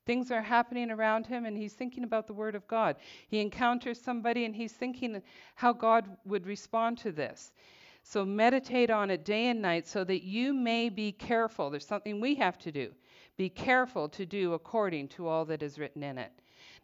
[0.04, 2.96] Things are happening around him, and he's thinking about the Word of God.
[3.28, 5.22] He encounters somebody, and he's thinking
[5.54, 7.52] how God would respond to this.
[8.02, 11.70] So meditate on it day and night so that you may be careful.
[11.70, 12.92] There's something we have to do.
[13.36, 16.32] Be careful to do according to all that is written in it.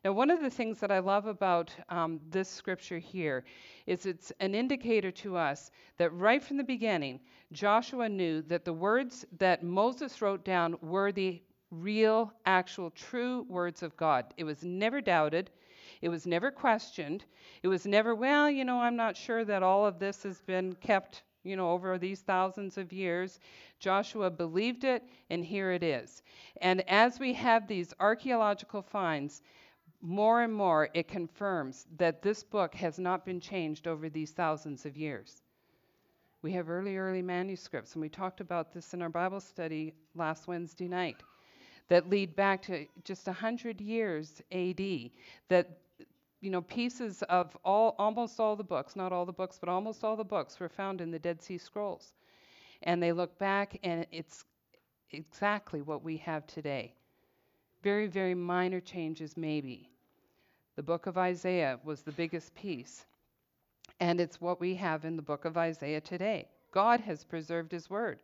[0.04, 3.44] Now, one of the things that I love about um, this scripture here
[3.87, 7.20] is it's an indicator to us that right from the beginning,
[7.52, 13.83] Joshua knew that the words that Moses wrote down were the real, actual, true words
[13.83, 14.33] of God.
[14.37, 15.50] It was never doubted.
[16.00, 17.24] It was never questioned.
[17.62, 20.74] It was never, well, you know, I'm not sure that all of this has been
[20.74, 23.40] kept, you know, over these thousands of years.
[23.80, 26.22] Joshua believed it, and here it is.
[26.61, 29.42] And as we have these archaeological finds,
[30.00, 34.87] more and more it confirms that this book has not been changed over these thousands
[34.87, 35.42] of years.
[36.42, 40.46] We have early, early manuscripts, and we talked about this in our Bible study last
[40.46, 41.16] Wednesday night
[41.88, 45.11] that lead back to just 100 years AD,
[45.48, 45.80] that
[46.40, 50.05] you know, pieces of all, almost all the books, not all the books, but almost
[50.05, 52.12] all the books were found in the Dead Sea Scrolls.
[52.83, 54.44] And they look back, and it's
[55.11, 56.94] exactly what we have today.
[57.83, 59.90] Very, very minor changes, maybe.
[60.77, 63.05] The book of Isaiah was the biggest piece,
[63.98, 66.46] and it's what we have in the book of Isaiah today.
[66.70, 68.20] God has preserved his word.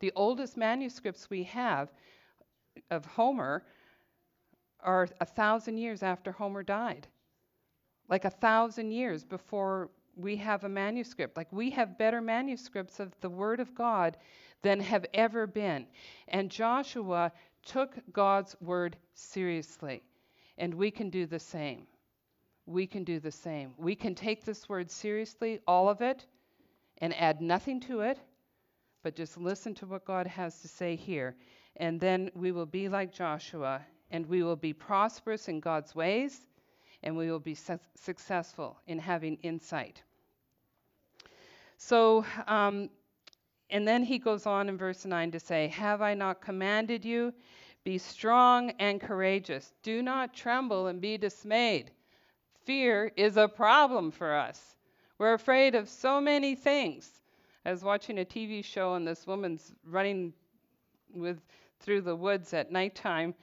[0.00, 1.90] The oldest manuscripts we have
[2.90, 3.64] of Homer
[4.80, 7.06] are a thousand years after Homer died.
[8.08, 11.36] Like a thousand years before we have a manuscript.
[11.36, 14.16] Like we have better manuscripts of the Word of God
[14.62, 15.86] than have ever been.
[16.28, 17.32] And Joshua
[17.64, 20.02] took God's Word seriously.
[20.56, 21.86] And we can do the same.
[22.66, 23.74] We can do the same.
[23.76, 26.26] We can take this Word seriously, all of it,
[26.98, 28.18] and add nothing to it,
[29.04, 31.36] but just listen to what God has to say here
[31.78, 33.80] and then we will be like Joshua,
[34.10, 36.44] and we will be prosperous in God's ways,
[37.02, 40.02] and we will be su- successful in having insight.
[41.76, 42.90] So, um,
[43.70, 47.32] and then he goes on in verse 9 to say, Have I not commanded you?
[47.84, 49.72] Be strong and courageous.
[49.82, 51.90] Do not tremble and be dismayed.
[52.64, 54.76] Fear is a problem for us.
[55.18, 57.20] We're afraid of so many things.
[57.64, 60.32] I was watching a TV show, and this woman's running
[61.14, 61.40] with
[61.80, 63.34] through the woods at nighttime.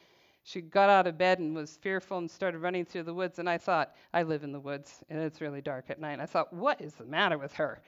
[0.48, 3.40] She got out of bed and was fearful and started running through the woods.
[3.40, 6.20] And I thought, I live in the woods, and it's really dark at night.
[6.20, 7.82] I thought, what is the matter with her?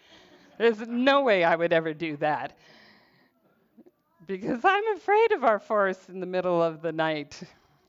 [0.57, 2.57] There's no way I would ever do that.
[4.25, 7.39] Because I'm afraid of our forest in the middle of the night,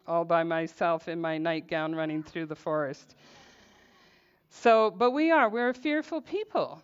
[0.06, 3.14] all by myself in my nightgown running through the forest.
[4.50, 6.82] So, but we are, we're a fearful people.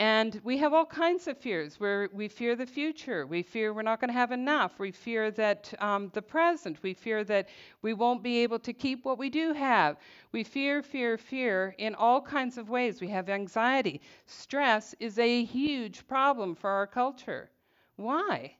[0.00, 1.78] And we have all kinds of fears.
[1.78, 3.26] We fear the future.
[3.28, 4.80] We fear we're not going to have enough.
[4.80, 6.82] We fear that um, the present.
[6.82, 7.48] We fear that
[7.80, 9.96] we won't be able to keep what we do have.
[10.32, 13.00] We fear, fear, fear in all kinds of ways.
[13.00, 14.00] We have anxiety.
[14.26, 17.50] Stress is a huge problem for our culture.
[17.94, 18.56] Why?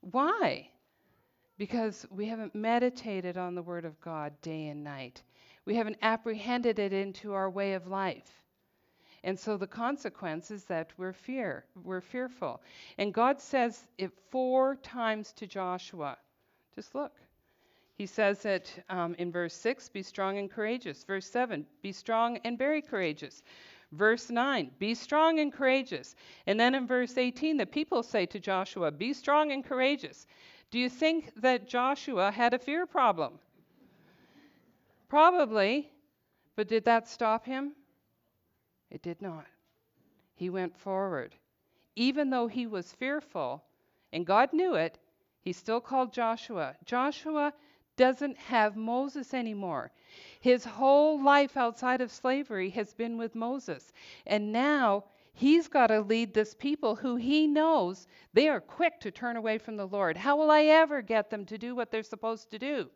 [0.00, 0.70] Why?
[1.58, 5.22] Because we haven't meditated on the Word of God day and night.
[5.66, 8.42] We haven't apprehended it into our way of life.
[9.26, 12.62] And so the consequence is that we're fear, we're fearful.
[12.96, 16.16] And God says it four times to Joshua.
[16.76, 17.12] Just look.
[17.96, 21.02] He says it um, in verse 6 be strong and courageous.
[21.02, 23.42] Verse 7 be strong and very courageous.
[23.90, 26.14] Verse 9 be strong and courageous.
[26.46, 30.28] And then in verse 18, the people say to Joshua, be strong and courageous.
[30.70, 33.40] Do you think that Joshua had a fear problem?
[35.08, 35.90] Probably.
[36.54, 37.72] But did that stop him?
[38.90, 39.46] It did not.
[40.34, 41.34] He went forward.
[41.96, 43.64] Even though he was fearful,
[44.12, 44.98] and God knew it,
[45.40, 46.76] he still called Joshua.
[46.84, 47.52] Joshua
[47.96, 49.90] doesn't have Moses anymore.
[50.40, 53.92] His whole life outside of slavery has been with Moses.
[54.26, 59.10] And now he's got to lead this people who he knows they are quick to
[59.10, 60.16] turn away from the Lord.
[60.16, 62.90] How will I ever get them to do what they're supposed to do?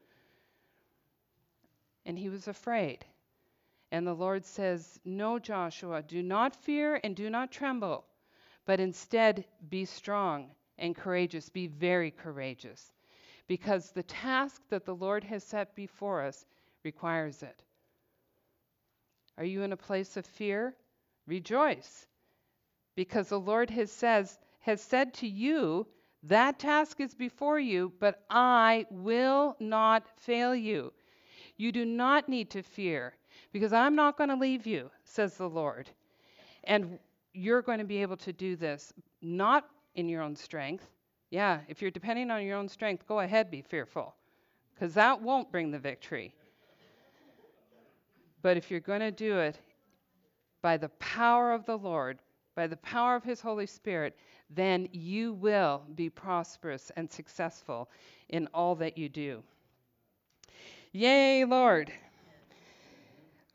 [2.05, 3.05] And he was afraid.
[3.93, 8.05] And the Lord says, No, Joshua, do not fear and do not tremble,
[8.65, 11.49] but instead be strong and courageous.
[11.49, 12.93] Be very courageous,
[13.49, 16.47] because the task that the Lord has set before us
[16.85, 17.65] requires it.
[19.37, 20.77] Are you in a place of fear?
[21.27, 22.07] Rejoice,
[22.95, 25.89] because the Lord has, says, has said to you,
[26.23, 30.93] That task is before you, but I will not fail you.
[31.57, 33.15] You do not need to fear
[33.53, 35.91] because I'm not going to leave you, says the Lord.
[36.65, 36.99] And
[37.33, 38.93] you're going to be able to do this
[39.23, 40.87] not in your own strength.
[41.31, 44.15] Yeah, if you're depending on your own strength, go ahead, be fearful,
[44.75, 46.35] because that won't bring the victory.
[48.43, 49.59] But if you're going to do it
[50.63, 52.19] by the power of the Lord,
[52.55, 54.17] by the power of His Holy Spirit,
[54.49, 57.89] then you will be prosperous and successful
[58.31, 59.43] in all that you do.
[60.93, 61.93] Yay, Lord.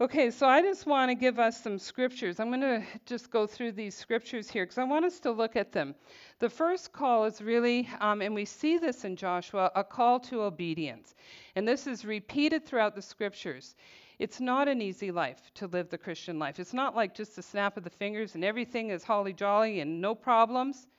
[0.02, 2.42] Okay, so I just want to give us some scriptures.
[2.42, 5.56] I'm going to just go through these scriptures here because I want us to look
[5.56, 5.96] at them.
[6.40, 10.42] The first call is really, um, and we see this in Joshua, a call to
[10.42, 11.16] obedience.
[11.56, 13.74] And this is repeated throughout the scriptures.
[14.20, 16.60] It's not an easy life to live the Christian life.
[16.60, 20.02] It's not like just a snap of the fingers and everything is holly jolly and
[20.02, 20.90] no problems.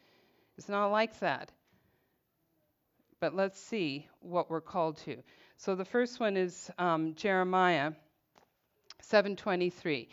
[0.57, 1.53] It's not like that.
[3.21, 5.23] But let's see what we're called to.
[5.59, 7.93] So the first one is um, Jeremiah
[9.11, 10.09] 7:23.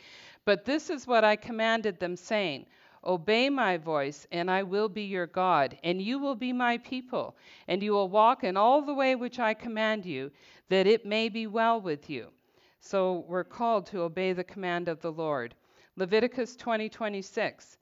[0.46, 2.66] But this is what I commanded them saying,
[3.06, 7.36] Obey my voice, and I will be your God, and you will be my people,
[7.68, 10.32] and you will walk in all the way which I command you,
[10.70, 12.32] that it may be well with you.
[12.80, 15.56] So we're called to obey the command of the Lord.
[15.96, 17.78] Leviticus 20:26.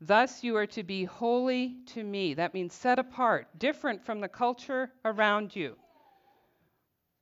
[0.00, 2.34] Thus you are to be holy to me.
[2.34, 5.76] That means set apart, different from the culture around you.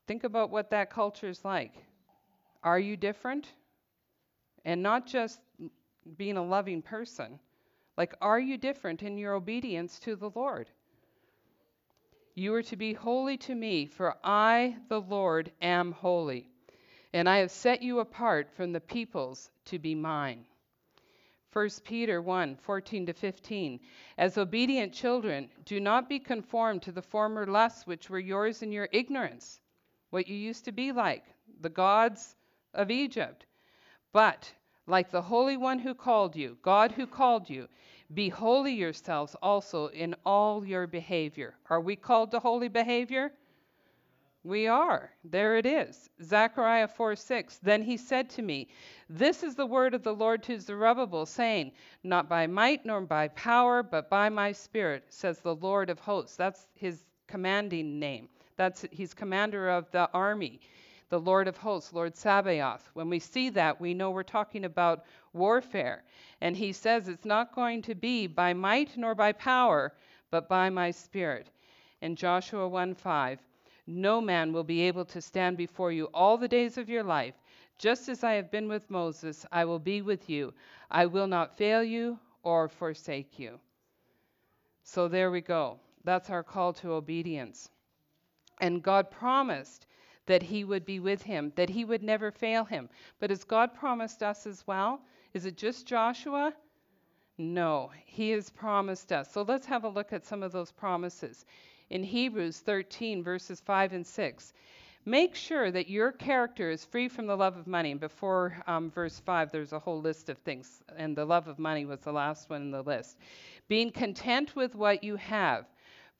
[0.07, 1.75] Think about what that culture is like.
[2.63, 3.53] Are you different?
[4.65, 5.41] And not just
[6.17, 7.39] being a loving person.
[7.97, 10.69] Like, are you different in your obedience to the Lord?
[12.35, 16.49] You are to be holy to me, for I, the Lord, am holy,
[17.13, 20.47] and I have set you apart from the peoples to be mine.
[21.53, 23.81] 1 Peter 1 14 to 15.
[24.17, 28.71] As obedient children, do not be conformed to the former lusts which were yours in
[28.71, 29.61] your ignorance,
[30.11, 31.25] what you used to be like,
[31.61, 32.37] the gods
[32.75, 33.47] of Egypt.
[34.13, 34.53] But
[34.87, 37.69] like the Holy One who called you, God who called you,
[38.13, 41.55] Be holy yourselves also in all your behavior.
[41.69, 43.33] Are we called to holy behavior?
[44.43, 45.11] We are.
[45.23, 46.09] There it is.
[46.23, 47.59] Zechariah 4 6.
[47.59, 48.69] Then he said to me,
[49.09, 53.29] This is the word of the Lord to Zerubbabel, saying, Not by might nor by
[53.29, 56.37] power, but by my spirit, says the Lord of hosts.
[56.37, 58.29] That's his commanding name.
[58.57, 60.61] That's he's commander of the army,
[61.11, 62.89] the Lord of hosts, Lord Sabaoth.
[62.95, 66.05] When we see that, we know we're talking about warfare.
[66.41, 69.93] And he says it's not going to be by might nor by power,
[70.31, 71.51] but by my spirit.
[72.01, 73.41] In Joshua 1 5.
[73.87, 77.35] No man will be able to stand before you all the days of your life.
[77.77, 80.55] Just as I have been with Moses, I will be with you.
[80.91, 83.59] I will not fail you or forsake you.
[84.85, 85.81] So there we go.
[86.05, 87.69] That's our call to obedience.
[88.61, 89.87] And God promised
[90.31, 92.89] that He would be with him, that He would never fail him.
[93.19, 95.01] But has God promised us as well?
[95.35, 96.55] Is it just Joshua?
[97.37, 99.33] No, He has promised us.
[99.33, 101.45] So let's have a look at some of those promises
[101.91, 104.53] in Hebrews 13, verses 5 and 6.
[105.05, 107.95] Make sure that your character is free from the love of money.
[107.95, 111.87] Before um, verse 5, there's a whole list of things, and the love of money
[111.87, 113.19] was the last one in the list.
[113.67, 115.67] Being content with what you have.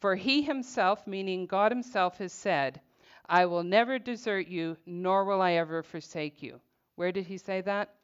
[0.01, 2.81] For he himself, meaning God himself, has said,
[3.31, 6.61] I will never desert you, nor will I ever forsake you.
[6.97, 7.95] Where did he say that?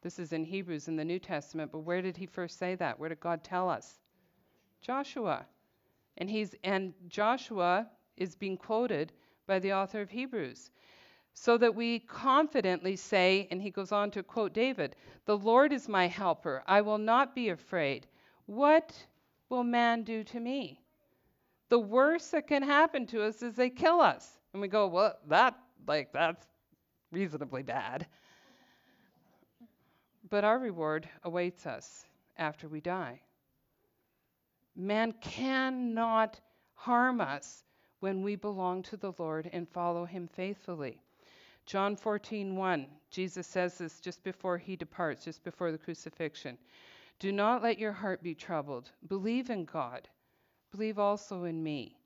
[0.00, 2.98] This is in Hebrews in the New Testament, but where did he first say that?
[2.98, 4.00] Where did God tell us?
[4.80, 5.46] Joshua.
[6.16, 7.86] And he's and Joshua
[8.16, 9.12] is being quoted
[9.46, 10.70] by the author of Hebrews.
[11.34, 15.86] So that we confidently say, and he goes on to quote David, The Lord is
[15.86, 16.62] my helper.
[16.66, 18.06] I will not be afraid.
[18.46, 19.06] What
[19.50, 20.81] will man do to me?
[21.72, 24.38] The worst that can happen to us is they kill us.
[24.52, 26.46] And we go, Well, that, like, that's
[27.10, 28.06] reasonably bad.
[30.28, 32.04] But our reward awaits us
[32.36, 33.22] after we die.
[34.76, 36.38] Man cannot
[36.74, 37.64] harm us
[38.00, 41.00] when we belong to the Lord and follow him faithfully.
[41.64, 46.58] John 14:1 Jesus says this just before he departs, just before the crucifixion.
[47.18, 48.90] Do not let your heart be troubled.
[49.08, 50.06] Believe in God.
[50.72, 51.96] Believe also in me.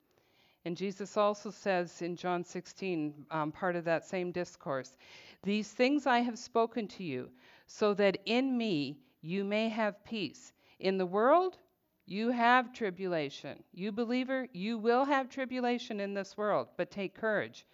[0.64, 4.96] And Jesus also says in John 16, um, part of that same discourse,
[5.42, 7.30] These things I have spoken to you,
[7.66, 10.52] so that in me you may have peace.
[10.80, 11.58] In the world
[12.06, 13.62] you have tribulation.
[13.72, 17.66] You believer, you will have tribulation in this world, but take courage.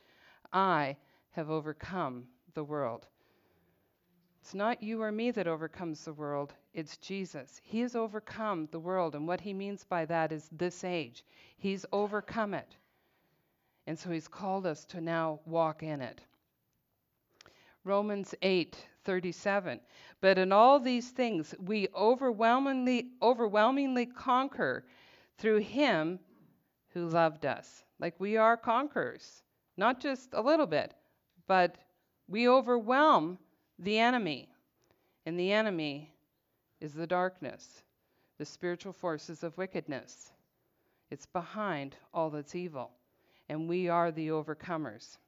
[0.52, 0.96] I
[1.32, 2.24] have overcome
[2.54, 3.06] the world.
[4.42, 7.60] It's not you or me that overcomes the world, it's Jesus.
[7.62, 11.24] He has overcome the world, and what he means by that is this age.
[11.56, 12.76] He's overcome it.
[13.86, 16.22] And so he's called us to now walk in it.
[17.84, 19.78] Romans 8:37
[20.20, 24.84] But in all these things we overwhelmingly overwhelmingly conquer
[25.38, 26.18] through him
[26.88, 27.84] who loved us.
[28.00, 29.44] Like we are conquerors,
[29.76, 30.94] not just a little bit,
[31.46, 31.78] but
[32.26, 33.38] we overwhelm
[33.82, 34.48] the enemy.
[35.26, 36.12] And the enemy
[36.80, 37.82] is the darkness,
[38.38, 40.32] the spiritual forces of wickedness.
[41.10, 42.90] It's behind all that's evil,
[43.48, 45.18] and we are the overcomers.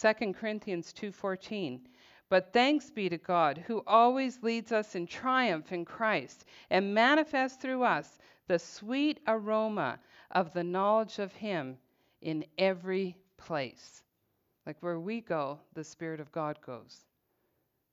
[0.00, 1.88] 2 Corinthians 2:14
[2.28, 7.60] But thanks be to God who always leads us in triumph in Christ and manifests
[7.60, 9.98] through us the sweet aroma
[10.30, 11.78] of the knowledge of him
[12.20, 14.02] in every place.
[14.64, 17.07] Like where we go, the spirit of God goes.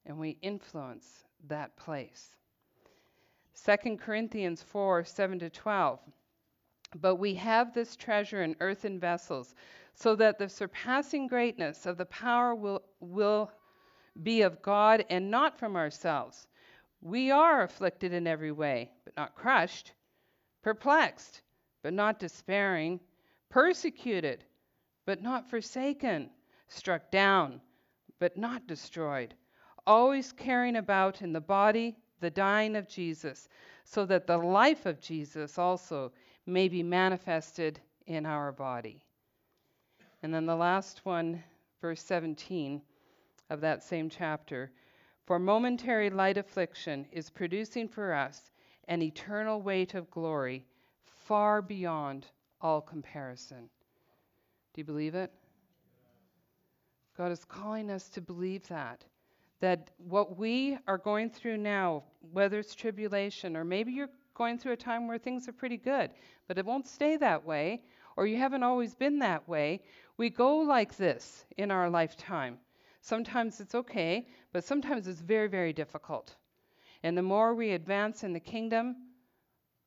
[0.05, 2.35] And we influence that place.
[3.65, 5.99] 2 Corinthians 4 7 to 12.
[6.95, 9.55] But we have this treasure in earthen vessels
[9.95, 13.51] so that the surpassing greatness of the power will, will
[14.23, 16.47] be of God and not from ourselves.
[17.01, 19.93] We are afflicted in every way, but not crushed,
[20.61, 21.41] perplexed,
[21.81, 22.99] but not despairing,
[23.49, 24.43] persecuted,
[25.05, 26.29] but not forsaken,
[26.67, 27.61] struck down,
[28.19, 29.33] but not destroyed,
[29.87, 33.49] always carrying about in the body the dying of Jesus,
[33.83, 36.11] so that the life of Jesus also
[36.45, 39.03] may be manifested in our body.
[40.23, 41.43] And then the last one,
[41.81, 42.81] verse 17
[43.49, 44.71] of that same chapter.
[45.25, 48.51] For momentary light affliction is producing for us
[48.87, 50.65] an eternal weight of glory
[51.05, 52.27] far beyond
[52.61, 53.69] all comparison.
[54.73, 55.31] Do you believe it?
[57.17, 59.03] God is calling us to believe that.
[59.61, 64.73] That what we are going through now, whether it's tribulation or maybe you're going through
[64.73, 66.11] a time where things are pretty good,
[66.47, 67.83] but it won't stay that way,
[68.17, 69.81] or you haven't always been that way,
[70.17, 72.57] we go like this in our lifetime.
[73.01, 76.35] Sometimes it's okay, but sometimes it's very, very difficult.
[77.03, 78.95] And the more we advance in the kingdom,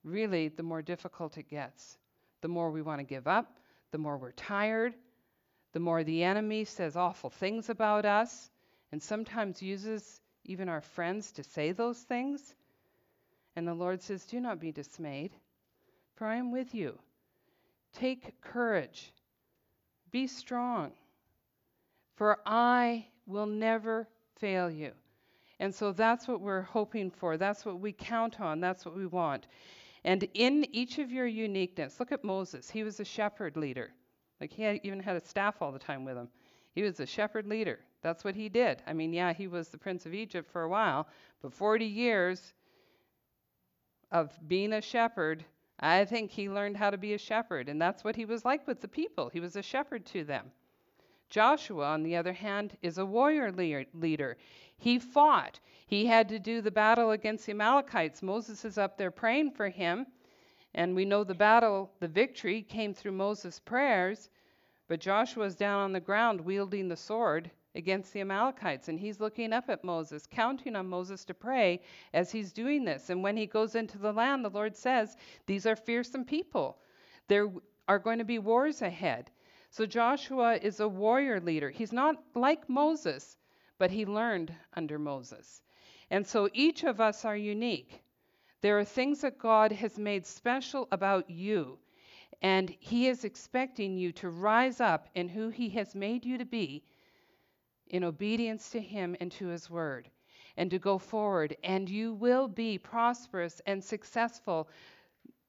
[0.05, 1.99] really, the more difficult it gets.
[2.43, 3.59] The more we want to give up,
[3.91, 4.95] the more we're tired,
[5.73, 8.51] the more the enemy says awful things about us,
[8.93, 12.55] and sometimes uses even our friends to say those things.
[13.57, 15.32] And the Lord says, Do not be dismayed,
[16.14, 16.99] for I am with you.
[17.95, 19.12] Take courage,
[20.11, 20.93] be strong,
[22.16, 24.09] for I will never
[24.39, 24.93] fail you.
[25.61, 27.36] And so that's what we're hoping for.
[27.36, 28.61] That's what we count on.
[28.61, 29.47] That's what we want.
[30.05, 32.70] And in each of your uniqueness, look at Moses.
[32.70, 33.91] He was a shepherd leader.
[34.41, 36.28] Like he had, even had a staff all the time with him.
[36.74, 37.80] He was a shepherd leader.
[38.03, 38.83] That's what he did.
[38.87, 41.09] I mean, yeah, he was the prince of Egypt for a while,
[41.43, 42.55] but 40 years
[44.11, 45.45] of being a shepherd,
[45.81, 47.69] I think he learned how to be a shepherd.
[47.69, 49.29] And that's what he was like with the people.
[49.29, 50.51] He was a shepherd to them.
[51.29, 54.37] Joshua, on the other hand, is a warrior leader.
[54.79, 55.61] He fought.
[55.87, 58.23] He had to do the battle against the Amalekites.
[58.23, 60.07] Moses is up there praying for him.
[60.75, 64.31] And we know the battle, the victory came through Moses' prayers.
[64.87, 68.89] But Joshua is down on the ground wielding the sword against the Amalekites.
[68.89, 71.81] And he's looking up at Moses, counting on Moses to pray
[72.12, 73.09] as he's doing this.
[73.09, 75.16] And when he goes into the land, the Lord says,
[75.47, 76.79] These are fearsome people.
[77.29, 77.49] There
[77.87, 79.31] are going to be wars ahead.
[79.70, 81.70] So Joshua is a warrior leader.
[81.70, 83.37] He's not like Moses,
[83.79, 85.62] but he learned under Moses.
[86.11, 88.03] And so each of us are unique.
[88.61, 91.79] There are things that God has made special about you,
[92.43, 96.45] and He is expecting you to rise up in who He has made you to
[96.45, 96.83] be
[97.91, 100.09] in obedience to Him and to His Word,
[100.57, 104.68] and to go forward, and you will be prosperous and successful,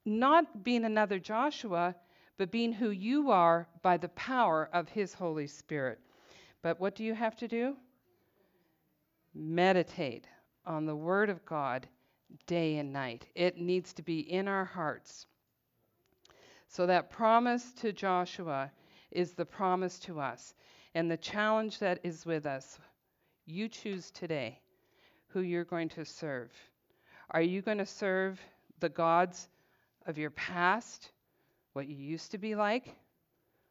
[0.05, 1.95] not being another Joshua
[2.39, 5.99] but being who you are by the power of His Holy Spirit.
[6.61, 7.75] But what do you have to do?
[9.35, 10.25] Meditate
[10.65, 11.85] on the Word of God
[12.47, 13.27] day and night.
[13.35, 15.27] It needs to be in our hearts.
[16.69, 18.71] So, that promise to Joshua
[19.11, 20.53] is the promise to us.
[20.99, 22.77] And the challenge that is with us
[23.45, 24.59] you choose today
[25.29, 26.51] who you're going to serve.
[27.31, 28.37] Are you going to serve
[28.81, 29.47] the gods
[30.05, 31.09] of your past?
[31.71, 32.93] what you used to be like,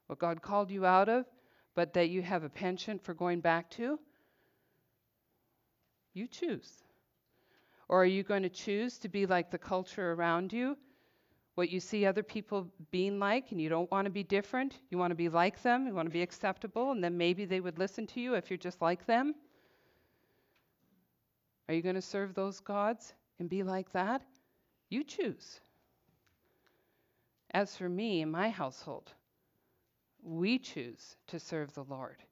[0.07, 1.27] what God called you out of,
[1.75, 3.99] but that you have a penchant for going back to?
[6.15, 6.73] You choose.
[7.91, 10.79] Or are you going to choose to be like the culture around you?
[11.59, 14.79] What you see other people being like, and you don't want to be different.
[14.91, 15.89] You want to be like them.
[15.89, 18.59] You want to be acceptable, and then maybe they would listen to you if you're
[18.59, 19.35] just like them.
[21.67, 24.23] Are you going to serve those gods and be like that?
[24.89, 25.59] You choose.
[27.51, 29.13] As for me and my household,
[30.23, 32.23] we choose to serve the Lord.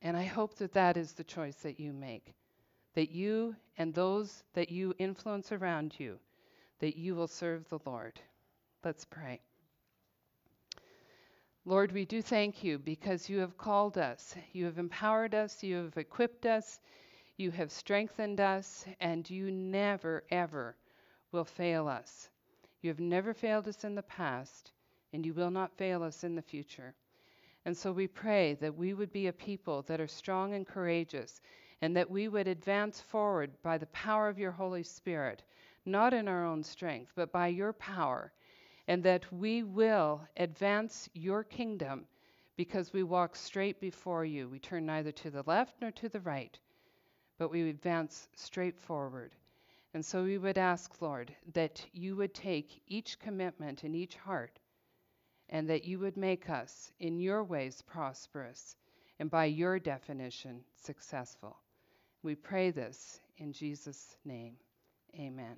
[0.00, 2.36] And I hope that that is the choice that you make.
[2.94, 6.20] That you and those that you influence around you,
[6.80, 8.20] that you will serve the Lord.
[8.84, 9.40] Let's pray.
[11.64, 15.76] Lord, we do thank you because you have called us, you have empowered us, you
[15.76, 16.78] have equipped us,
[17.36, 20.76] you have strengthened us, and you never, ever
[21.32, 22.30] will fail us.
[22.82, 24.70] You have never failed us in the past,
[25.12, 26.94] and you will not fail us in the future.
[27.64, 31.40] And so we pray that we would be a people that are strong and courageous,
[31.82, 35.42] and that we would advance forward by the power of your Holy Spirit,
[35.86, 38.32] not in our own strength, but by your power,
[38.88, 42.06] and that we will advance your kingdom
[42.56, 44.48] because we walk straight before you.
[44.48, 46.58] We turn neither to the left nor to the right,
[47.38, 49.34] but we advance straight forward.
[49.94, 54.58] And so we would ask, Lord, that you would take each commitment in each heart
[55.48, 58.76] and that you would make us in your ways prosperous
[59.18, 61.56] and by your definition successful.
[62.22, 64.56] We pray this in Jesus' name.
[65.18, 65.56] Amen.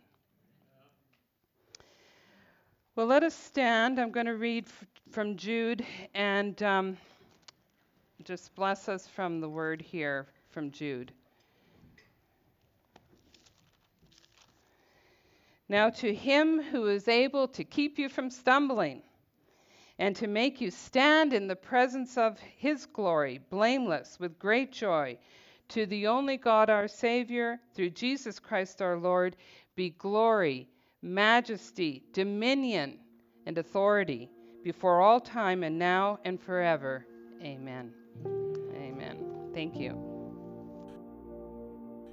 [2.99, 4.01] Well, let us stand.
[4.01, 4.67] I'm going to read
[5.13, 5.87] from Jude
[6.17, 6.97] and um,
[8.25, 11.13] just bless us from the word here from Jude.
[15.69, 19.03] Now, to him who is able to keep you from stumbling
[20.01, 25.17] and to make you stand in the presence of his glory, blameless, with great joy,
[25.69, 29.37] to the only God our Savior, through Jesus Christ our Lord,
[29.77, 30.67] be glory,
[31.03, 32.99] majesty, dominion,
[33.47, 34.31] and authority
[34.63, 37.07] before all time and now and forever.
[37.43, 37.93] Amen.
[38.75, 39.51] Amen.
[39.55, 40.19] Thank you.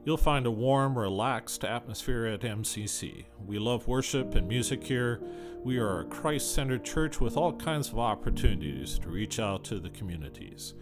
[0.06, 3.26] You'll find a warm, relaxed atmosphere at MCC.
[3.44, 5.20] We love worship and music here.
[5.64, 9.80] We are a Christ centered church with all kinds of opportunities to reach out to
[9.80, 10.76] the communities,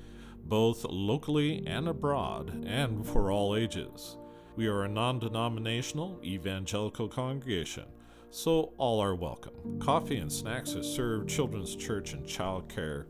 [0.44, 4.18] both locally and abroad, and for all ages.
[4.56, 7.86] We are a non denominational evangelical congregation,
[8.30, 9.80] so all are welcome.
[9.80, 13.06] Coffee and snacks are served, children's church and childcare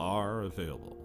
[0.00, 0.97] are available.